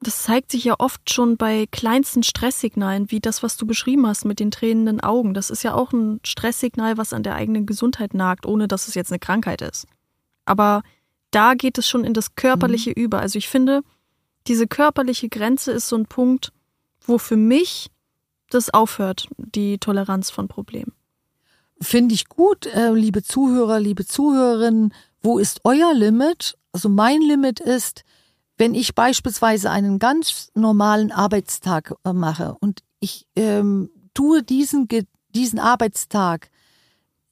[0.00, 4.24] das zeigt sich ja oft schon bei kleinsten Stresssignalen, wie das, was du beschrieben hast
[4.24, 5.34] mit den tränenden Augen.
[5.34, 8.94] Das ist ja auch ein Stresssignal, was an der eigenen Gesundheit nagt, ohne dass es
[8.94, 9.86] jetzt eine Krankheit ist.
[10.46, 10.82] Aber
[11.30, 13.02] da geht es schon in das Körperliche mhm.
[13.02, 13.20] über.
[13.20, 13.82] Also ich finde,
[14.46, 16.50] diese körperliche Grenze ist so ein Punkt,
[17.02, 17.90] wo für mich
[18.48, 20.92] das aufhört, die Toleranz von Problemen.
[21.80, 24.94] Finde ich gut, äh, liebe Zuhörer, liebe Zuhörerinnen.
[25.22, 26.56] Wo ist euer Limit?
[26.72, 28.04] Also mein Limit ist,
[28.60, 34.86] wenn ich beispielsweise einen ganz normalen Arbeitstag äh, mache und ich ähm, tue diesen,
[35.34, 36.50] diesen Arbeitstag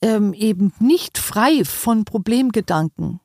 [0.00, 3.20] ähm, eben nicht frei von Problemgedanken,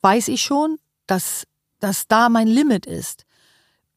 [0.00, 1.46] weiß ich schon, dass,
[1.78, 3.24] dass da mein Limit ist.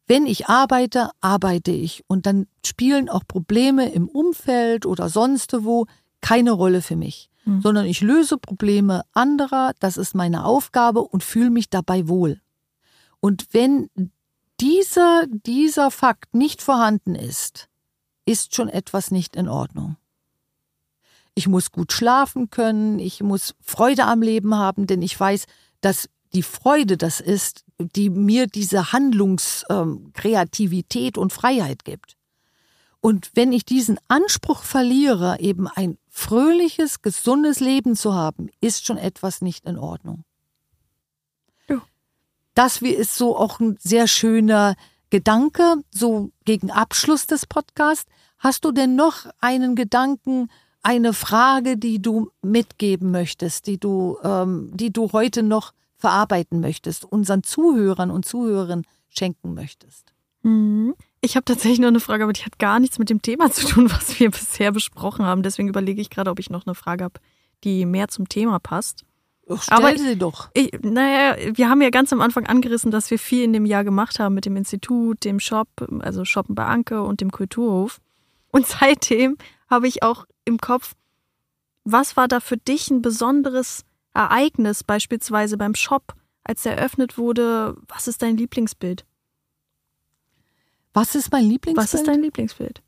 [0.06, 5.88] Wenn ich arbeite, arbeite ich und dann spielen auch Probleme im Umfeld oder sonst wo
[6.22, 7.62] keine Rolle für mich, hm.
[7.62, 12.40] sondern ich löse Probleme anderer, das ist meine Aufgabe und fühle mich dabei wohl.
[13.20, 13.90] Und wenn
[14.60, 17.70] dieser, dieser Fakt nicht vorhanden ist,
[18.26, 19.98] ist schon etwas nicht in Ordnung.
[21.36, 25.46] Ich muss gut schlafen können, ich muss Freude am Leben haben, denn ich weiß,
[25.82, 32.18] dass die Freude das ist, die mir diese Handlungskreativität ähm, und Freiheit gibt.
[33.02, 38.98] Und wenn ich diesen Anspruch verliere, eben ein fröhliches, gesundes Leben zu haben, ist schon
[38.98, 40.26] etwas nicht in Ordnung
[42.60, 44.76] das ist so auch ein sehr schöner
[45.10, 48.12] Gedanke, so gegen Abschluss des Podcasts.
[48.38, 50.50] Hast du denn noch einen Gedanken,
[50.84, 57.06] eine Frage, die du mitgeben möchtest, die du, ähm, die du heute noch verarbeiten möchtest,
[57.06, 60.12] unseren Zuhörern und Zuhörern schenken möchtest?
[60.44, 60.96] Mhm.
[61.22, 63.68] Ich habe tatsächlich noch eine Frage, aber die hat gar nichts mit dem Thema zu
[63.68, 65.44] tun, was wir bisher besprochen haben.
[65.44, 67.22] Deswegen überlege ich gerade, ob ich noch eine Frage habe,
[67.64, 69.06] die mehr zum Thema passt.
[69.58, 70.50] Stell Aber sie doch.
[70.54, 73.84] Ich, naja, wir haben ja ganz am Anfang angerissen, dass wir viel in dem Jahr
[73.84, 75.68] gemacht haben mit dem Institut, dem Shop,
[76.00, 78.00] also Shoppen bei Anke und dem Kulturhof.
[78.52, 79.38] Und seitdem
[79.68, 80.94] habe ich auch im Kopf,
[81.84, 87.76] was war da für dich ein besonderes Ereignis, beispielsweise beim Shop, als er eröffnet wurde?
[87.88, 89.06] Was ist dein Lieblingsbild?
[90.94, 91.78] Was ist mein Lieblingsbild?
[91.78, 92.82] Was ist dein Lieblingsbild?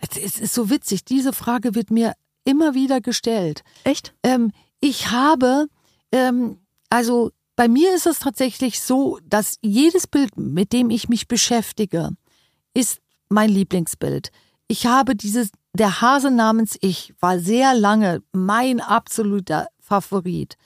[0.00, 1.04] Es ist so witzig.
[1.04, 2.14] Diese Frage wird mir
[2.44, 3.62] immer wieder gestellt.
[3.84, 4.14] Echt?
[4.22, 5.68] Ähm, ich habe
[6.12, 6.58] ähm,
[6.90, 12.10] also bei mir ist es tatsächlich so, dass jedes Bild, mit dem ich mich beschäftige,
[12.72, 14.30] ist mein Lieblingsbild.
[14.68, 20.56] Ich habe dieses, der Hase namens Ich war sehr lange mein absoluter Favorit.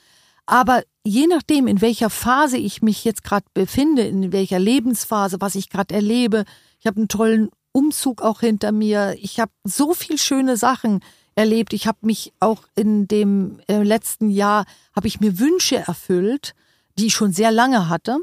[0.47, 5.55] Aber je nachdem, in welcher Phase ich mich jetzt gerade befinde, in welcher Lebensphase, was
[5.55, 6.45] ich gerade erlebe,
[6.79, 11.01] ich habe einen tollen Umzug auch hinter mir, ich habe so viel schöne Sachen,
[11.35, 11.73] erlebt.
[11.73, 14.65] Ich habe mich auch in dem äh, letzten Jahr,
[14.95, 16.55] habe ich mir Wünsche erfüllt,
[16.99, 18.19] die ich schon sehr lange hatte.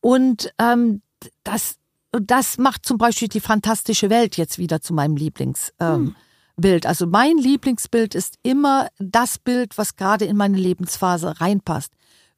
[0.00, 1.02] Und ähm,
[1.42, 1.76] das,
[2.12, 5.72] das macht zum Beispiel die fantastische Welt jetzt wieder zu meinem Lieblingsbild.
[5.80, 6.14] Ähm,
[6.62, 6.80] hm.
[6.84, 11.92] Also mein Lieblingsbild ist immer das Bild, was gerade in meine Lebensphase reinpasst.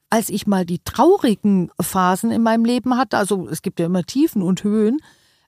[0.09, 4.05] Als ich mal die traurigen Phasen in meinem Leben hatte, also es gibt ja immer
[4.05, 5.01] Tiefen und Höhen,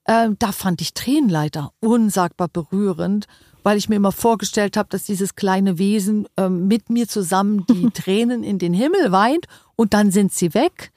[0.04, 3.26] äh, da fand ich Tränenleiter unsagbar berührend
[3.68, 7.90] weil ich mir immer vorgestellt habe, dass dieses kleine Wesen ähm, mit mir zusammen die
[7.94, 9.44] Tränen in den Himmel weint
[9.76, 10.90] und dann sind sie weg.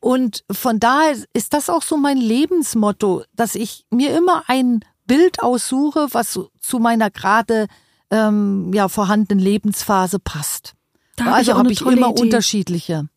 [0.00, 5.42] Und von daher ist das auch so mein Lebensmotto, dass ich mir immer ein Bild
[5.42, 7.66] aussuche, was zu meiner gerade
[8.10, 10.72] ähm, ja, vorhandenen Lebensphase passt.
[11.16, 12.22] Da also habe ich, hab ich immer Idee.
[12.22, 13.10] unterschiedliche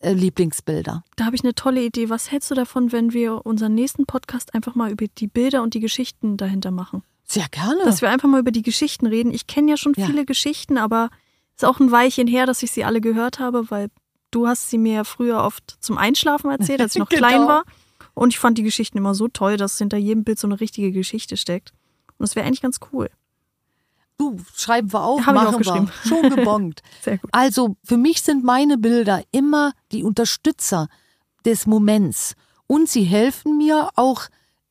[0.00, 1.04] äh, Lieblingsbilder.
[1.16, 2.10] Da habe ich eine tolle Idee.
[2.10, 5.72] Was hältst du davon, wenn wir unseren nächsten Podcast einfach mal über die Bilder und
[5.72, 7.02] die Geschichten dahinter machen?
[7.26, 7.84] Sehr gerne.
[7.84, 9.32] Dass wir einfach mal über die Geschichten reden.
[9.32, 10.06] Ich kenne ja schon ja.
[10.06, 11.10] viele Geschichten, aber
[11.56, 13.88] es ist auch ein Weilchen her, dass ich sie alle gehört habe, weil
[14.30, 17.26] du hast sie mir früher oft zum Einschlafen erzählt, als ich noch genau.
[17.26, 17.64] klein war.
[18.14, 20.92] Und ich fand die Geschichten immer so toll, dass hinter jedem Bild so eine richtige
[20.92, 21.72] Geschichte steckt.
[22.18, 23.10] Und das wäre eigentlich ganz cool.
[24.18, 25.88] Du, schreiben wir auf, Hab machen ich wir.
[26.06, 26.82] Schon gebongt.
[27.02, 27.28] Sehr gut.
[27.32, 30.88] Also für mich sind meine Bilder immer die Unterstützer
[31.44, 32.34] des Moments.
[32.66, 34.22] Und sie helfen mir auch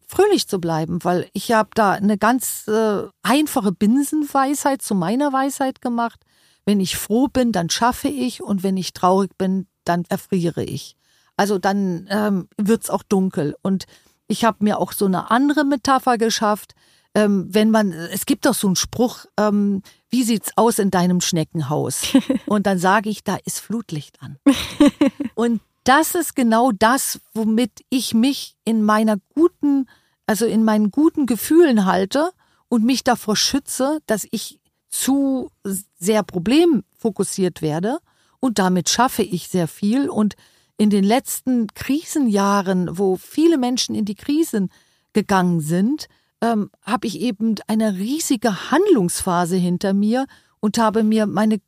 [0.07, 5.81] fröhlich zu bleiben, weil ich habe da eine ganz äh, einfache Binsenweisheit zu meiner Weisheit
[5.81, 6.21] gemacht.
[6.65, 10.95] Wenn ich froh bin, dann schaffe ich und wenn ich traurig bin, dann erfriere ich.
[11.37, 13.55] Also dann ähm, wird's auch dunkel.
[13.61, 13.85] Und
[14.27, 16.73] ich habe mir auch so eine andere Metapher geschafft
[17.15, 21.21] ähm, wenn man, es gibt doch so einen Spruch, ähm, wie sieht's aus in deinem
[21.21, 22.13] Schneckenhaus?
[22.45, 24.37] Und dann sage ich, da ist Flutlicht an.
[25.33, 29.88] Und das ist genau das, womit ich mich in meiner guten,
[30.25, 32.31] also in meinen guten Gefühlen halte
[32.67, 34.59] und mich davor schütze, dass ich
[34.89, 35.49] zu
[35.97, 37.99] sehr problemfokussiert werde.
[38.39, 40.09] Und damit schaffe ich sehr viel.
[40.09, 40.36] Und
[40.77, 44.69] in den letzten Krisenjahren, wo viele Menschen in die Krisen
[45.13, 46.07] gegangen sind,
[46.41, 50.25] ähm, habe ich eben eine riesige Handlungsphase hinter mir
[50.59, 51.59] und habe mir meine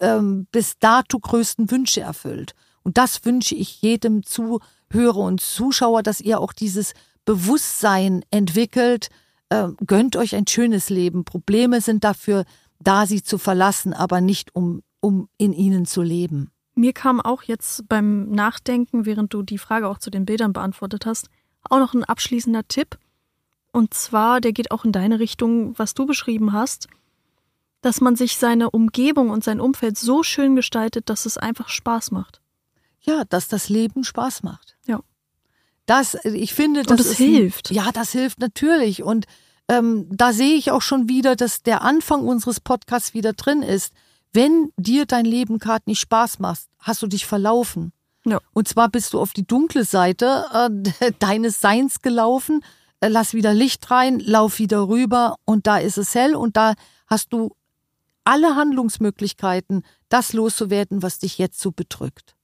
[0.00, 2.54] ähm, bis dato größten Wünsche erfüllt.
[2.82, 9.08] Und das wünsche ich jedem Zuhörer und Zuschauer, dass ihr auch dieses Bewusstsein entwickelt.
[9.50, 11.24] Äh, gönnt euch ein schönes Leben.
[11.24, 12.44] Probleme sind dafür
[12.78, 16.50] da, sie zu verlassen, aber nicht um, um in ihnen zu leben.
[16.74, 21.04] Mir kam auch jetzt beim Nachdenken, während du die Frage auch zu den Bildern beantwortet
[21.04, 21.28] hast,
[21.68, 22.98] auch noch ein abschließender Tipp.
[23.72, 26.88] Und zwar, der geht auch in deine Richtung, was du beschrieben hast,
[27.82, 32.10] dass man sich seine Umgebung und sein Umfeld so schön gestaltet, dass es einfach Spaß
[32.10, 32.40] macht.
[33.00, 34.76] Ja, dass das Leben Spaß macht.
[34.86, 35.00] Ja.
[35.86, 37.70] Das, ich finde, das und das hilft.
[37.70, 39.02] Ein, ja, das hilft natürlich.
[39.02, 39.26] Und
[39.68, 43.92] ähm, da sehe ich auch schon wieder, dass der Anfang unseres Podcasts wieder drin ist.
[44.32, 47.92] Wenn dir dein Leben gerade nicht Spaß macht, hast du dich verlaufen.
[48.24, 48.38] Ja.
[48.52, 50.44] Und zwar bist du auf die dunkle Seite
[51.00, 52.62] äh, deines Seins gelaufen
[53.00, 56.74] äh, lass wieder Licht rein, lauf wieder rüber und da ist es hell und da
[57.06, 57.56] hast du
[58.24, 62.36] alle Handlungsmöglichkeiten, das loszuwerden, was dich jetzt so bedrückt.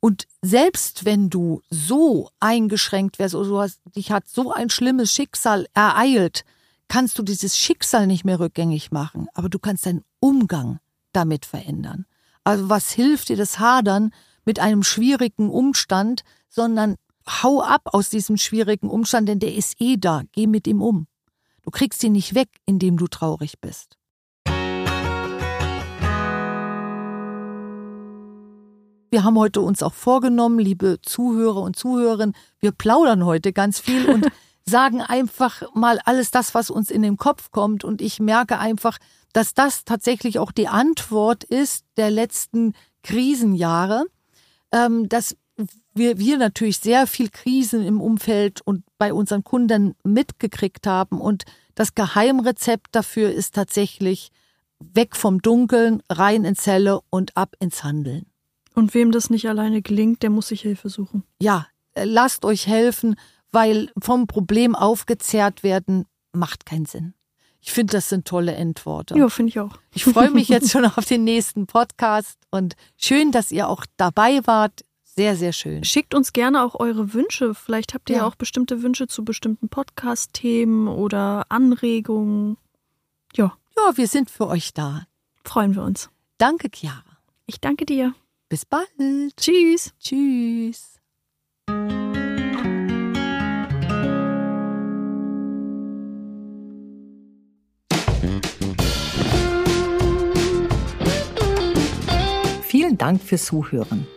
[0.00, 5.12] Und selbst wenn du so eingeschränkt wärst oder so hast, dich hat so ein schlimmes
[5.12, 6.44] Schicksal ereilt,
[6.88, 10.80] kannst du dieses Schicksal nicht mehr rückgängig machen, aber du kannst deinen Umgang
[11.12, 12.06] damit verändern.
[12.44, 14.12] Also was hilft dir das Hadern
[14.44, 16.96] mit einem schwierigen Umstand, sondern
[17.28, 20.22] hau ab aus diesem schwierigen Umstand, denn der ist eh da.
[20.32, 21.06] Geh mit ihm um.
[21.62, 23.99] Du kriegst ihn nicht weg, indem du traurig bist.
[29.10, 34.08] Wir haben heute uns auch vorgenommen, liebe Zuhörer und Zuhörerinnen, wir plaudern heute ganz viel
[34.08, 34.28] und
[34.64, 37.82] sagen einfach mal alles das, was uns in den Kopf kommt.
[37.82, 38.98] Und ich merke einfach,
[39.32, 44.04] dass das tatsächlich auch die Antwort ist der letzten Krisenjahre,
[44.70, 45.36] ähm, dass
[45.92, 51.20] wir, wir natürlich sehr viel Krisen im Umfeld und bei unseren Kunden mitgekriegt haben.
[51.20, 51.44] Und
[51.74, 54.30] das Geheimrezept dafür ist tatsächlich
[54.78, 58.29] weg vom Dunkeln, rein ins Helle und ab ins Handeln.
[58.74, 61.24] Und wem das nicht alleine gelingt, der muss sich Hilfe suchen.
[61.40, 63.16] Ja, äh, lasst euch helfen,
[63.52, 67.14] weil vom Problem aufgezehrt werden macht keinen Sinn.
[67.62, 69.18] Ich finde, das sind tolle Endworte.
[69.18, 69.76] Ja, finde ich auch.
[69.92, 74.40] Ich freue mich jetzt schon auf den nächsten Podcast und schön, dass ihr auch dabei
[74.46, 74.84] wart.
[75.04, 75.84] Sehr, sehr schön.
[75.84, 77.54] Schickt uns gerne auch eure Wünsche.
[77.54, 82.56] Vielleicht habt ihr ja, auch bestimmte Wünsche zu bestimmten Podcast-Themen oder Anregungen.
[83.34, 83.52] Ja.
[83.76, 85.06] Ja, wir sind für euch da.
[85.44, 86.08] Freuen wir uns.
[86.38, 87.04] Danke, Chiara.
[87.46, 88.14] Ich danke dir.
[88.50, 88.88] Bis bald.
[89.36, 89.92] Tschüss.
[90.00, 90.98] Tschüss.
[102.64, 104.08] Vielen Dank fürs Zuhören.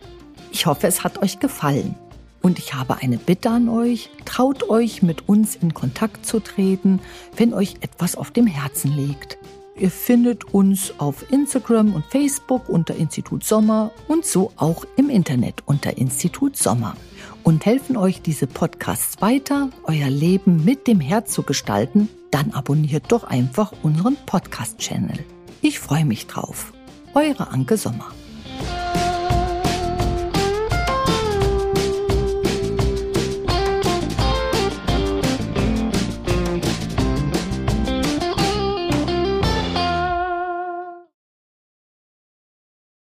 [0.52, 1.94] Ich hoffe, es hat euch gefallen.
[2.42, 7.00] Und ich habe eine Bitte an euch, traut euch mit uns in Kontakt zu treten,
[7.38, 9.38] wenn euch etwas auf dem Herzen liegt.
[9.76, 15.64] Ihr findet uns auf Instagram und Facebook unter Institut Sommer und so auch im Internet
[15.66, 16.96] unter Institut Sommer
[17.44, 23.12] und helfen euch diese Podcasts weiter, euer Leben mit dem Herz zu gestalten, dann abonniert
[23.12, 25.20] doch einfach unseren Podcast-Channel.
[25.62, 26.72] Ich freue mich drauf.
[27.16, 28.12] Eure Anke Sommer.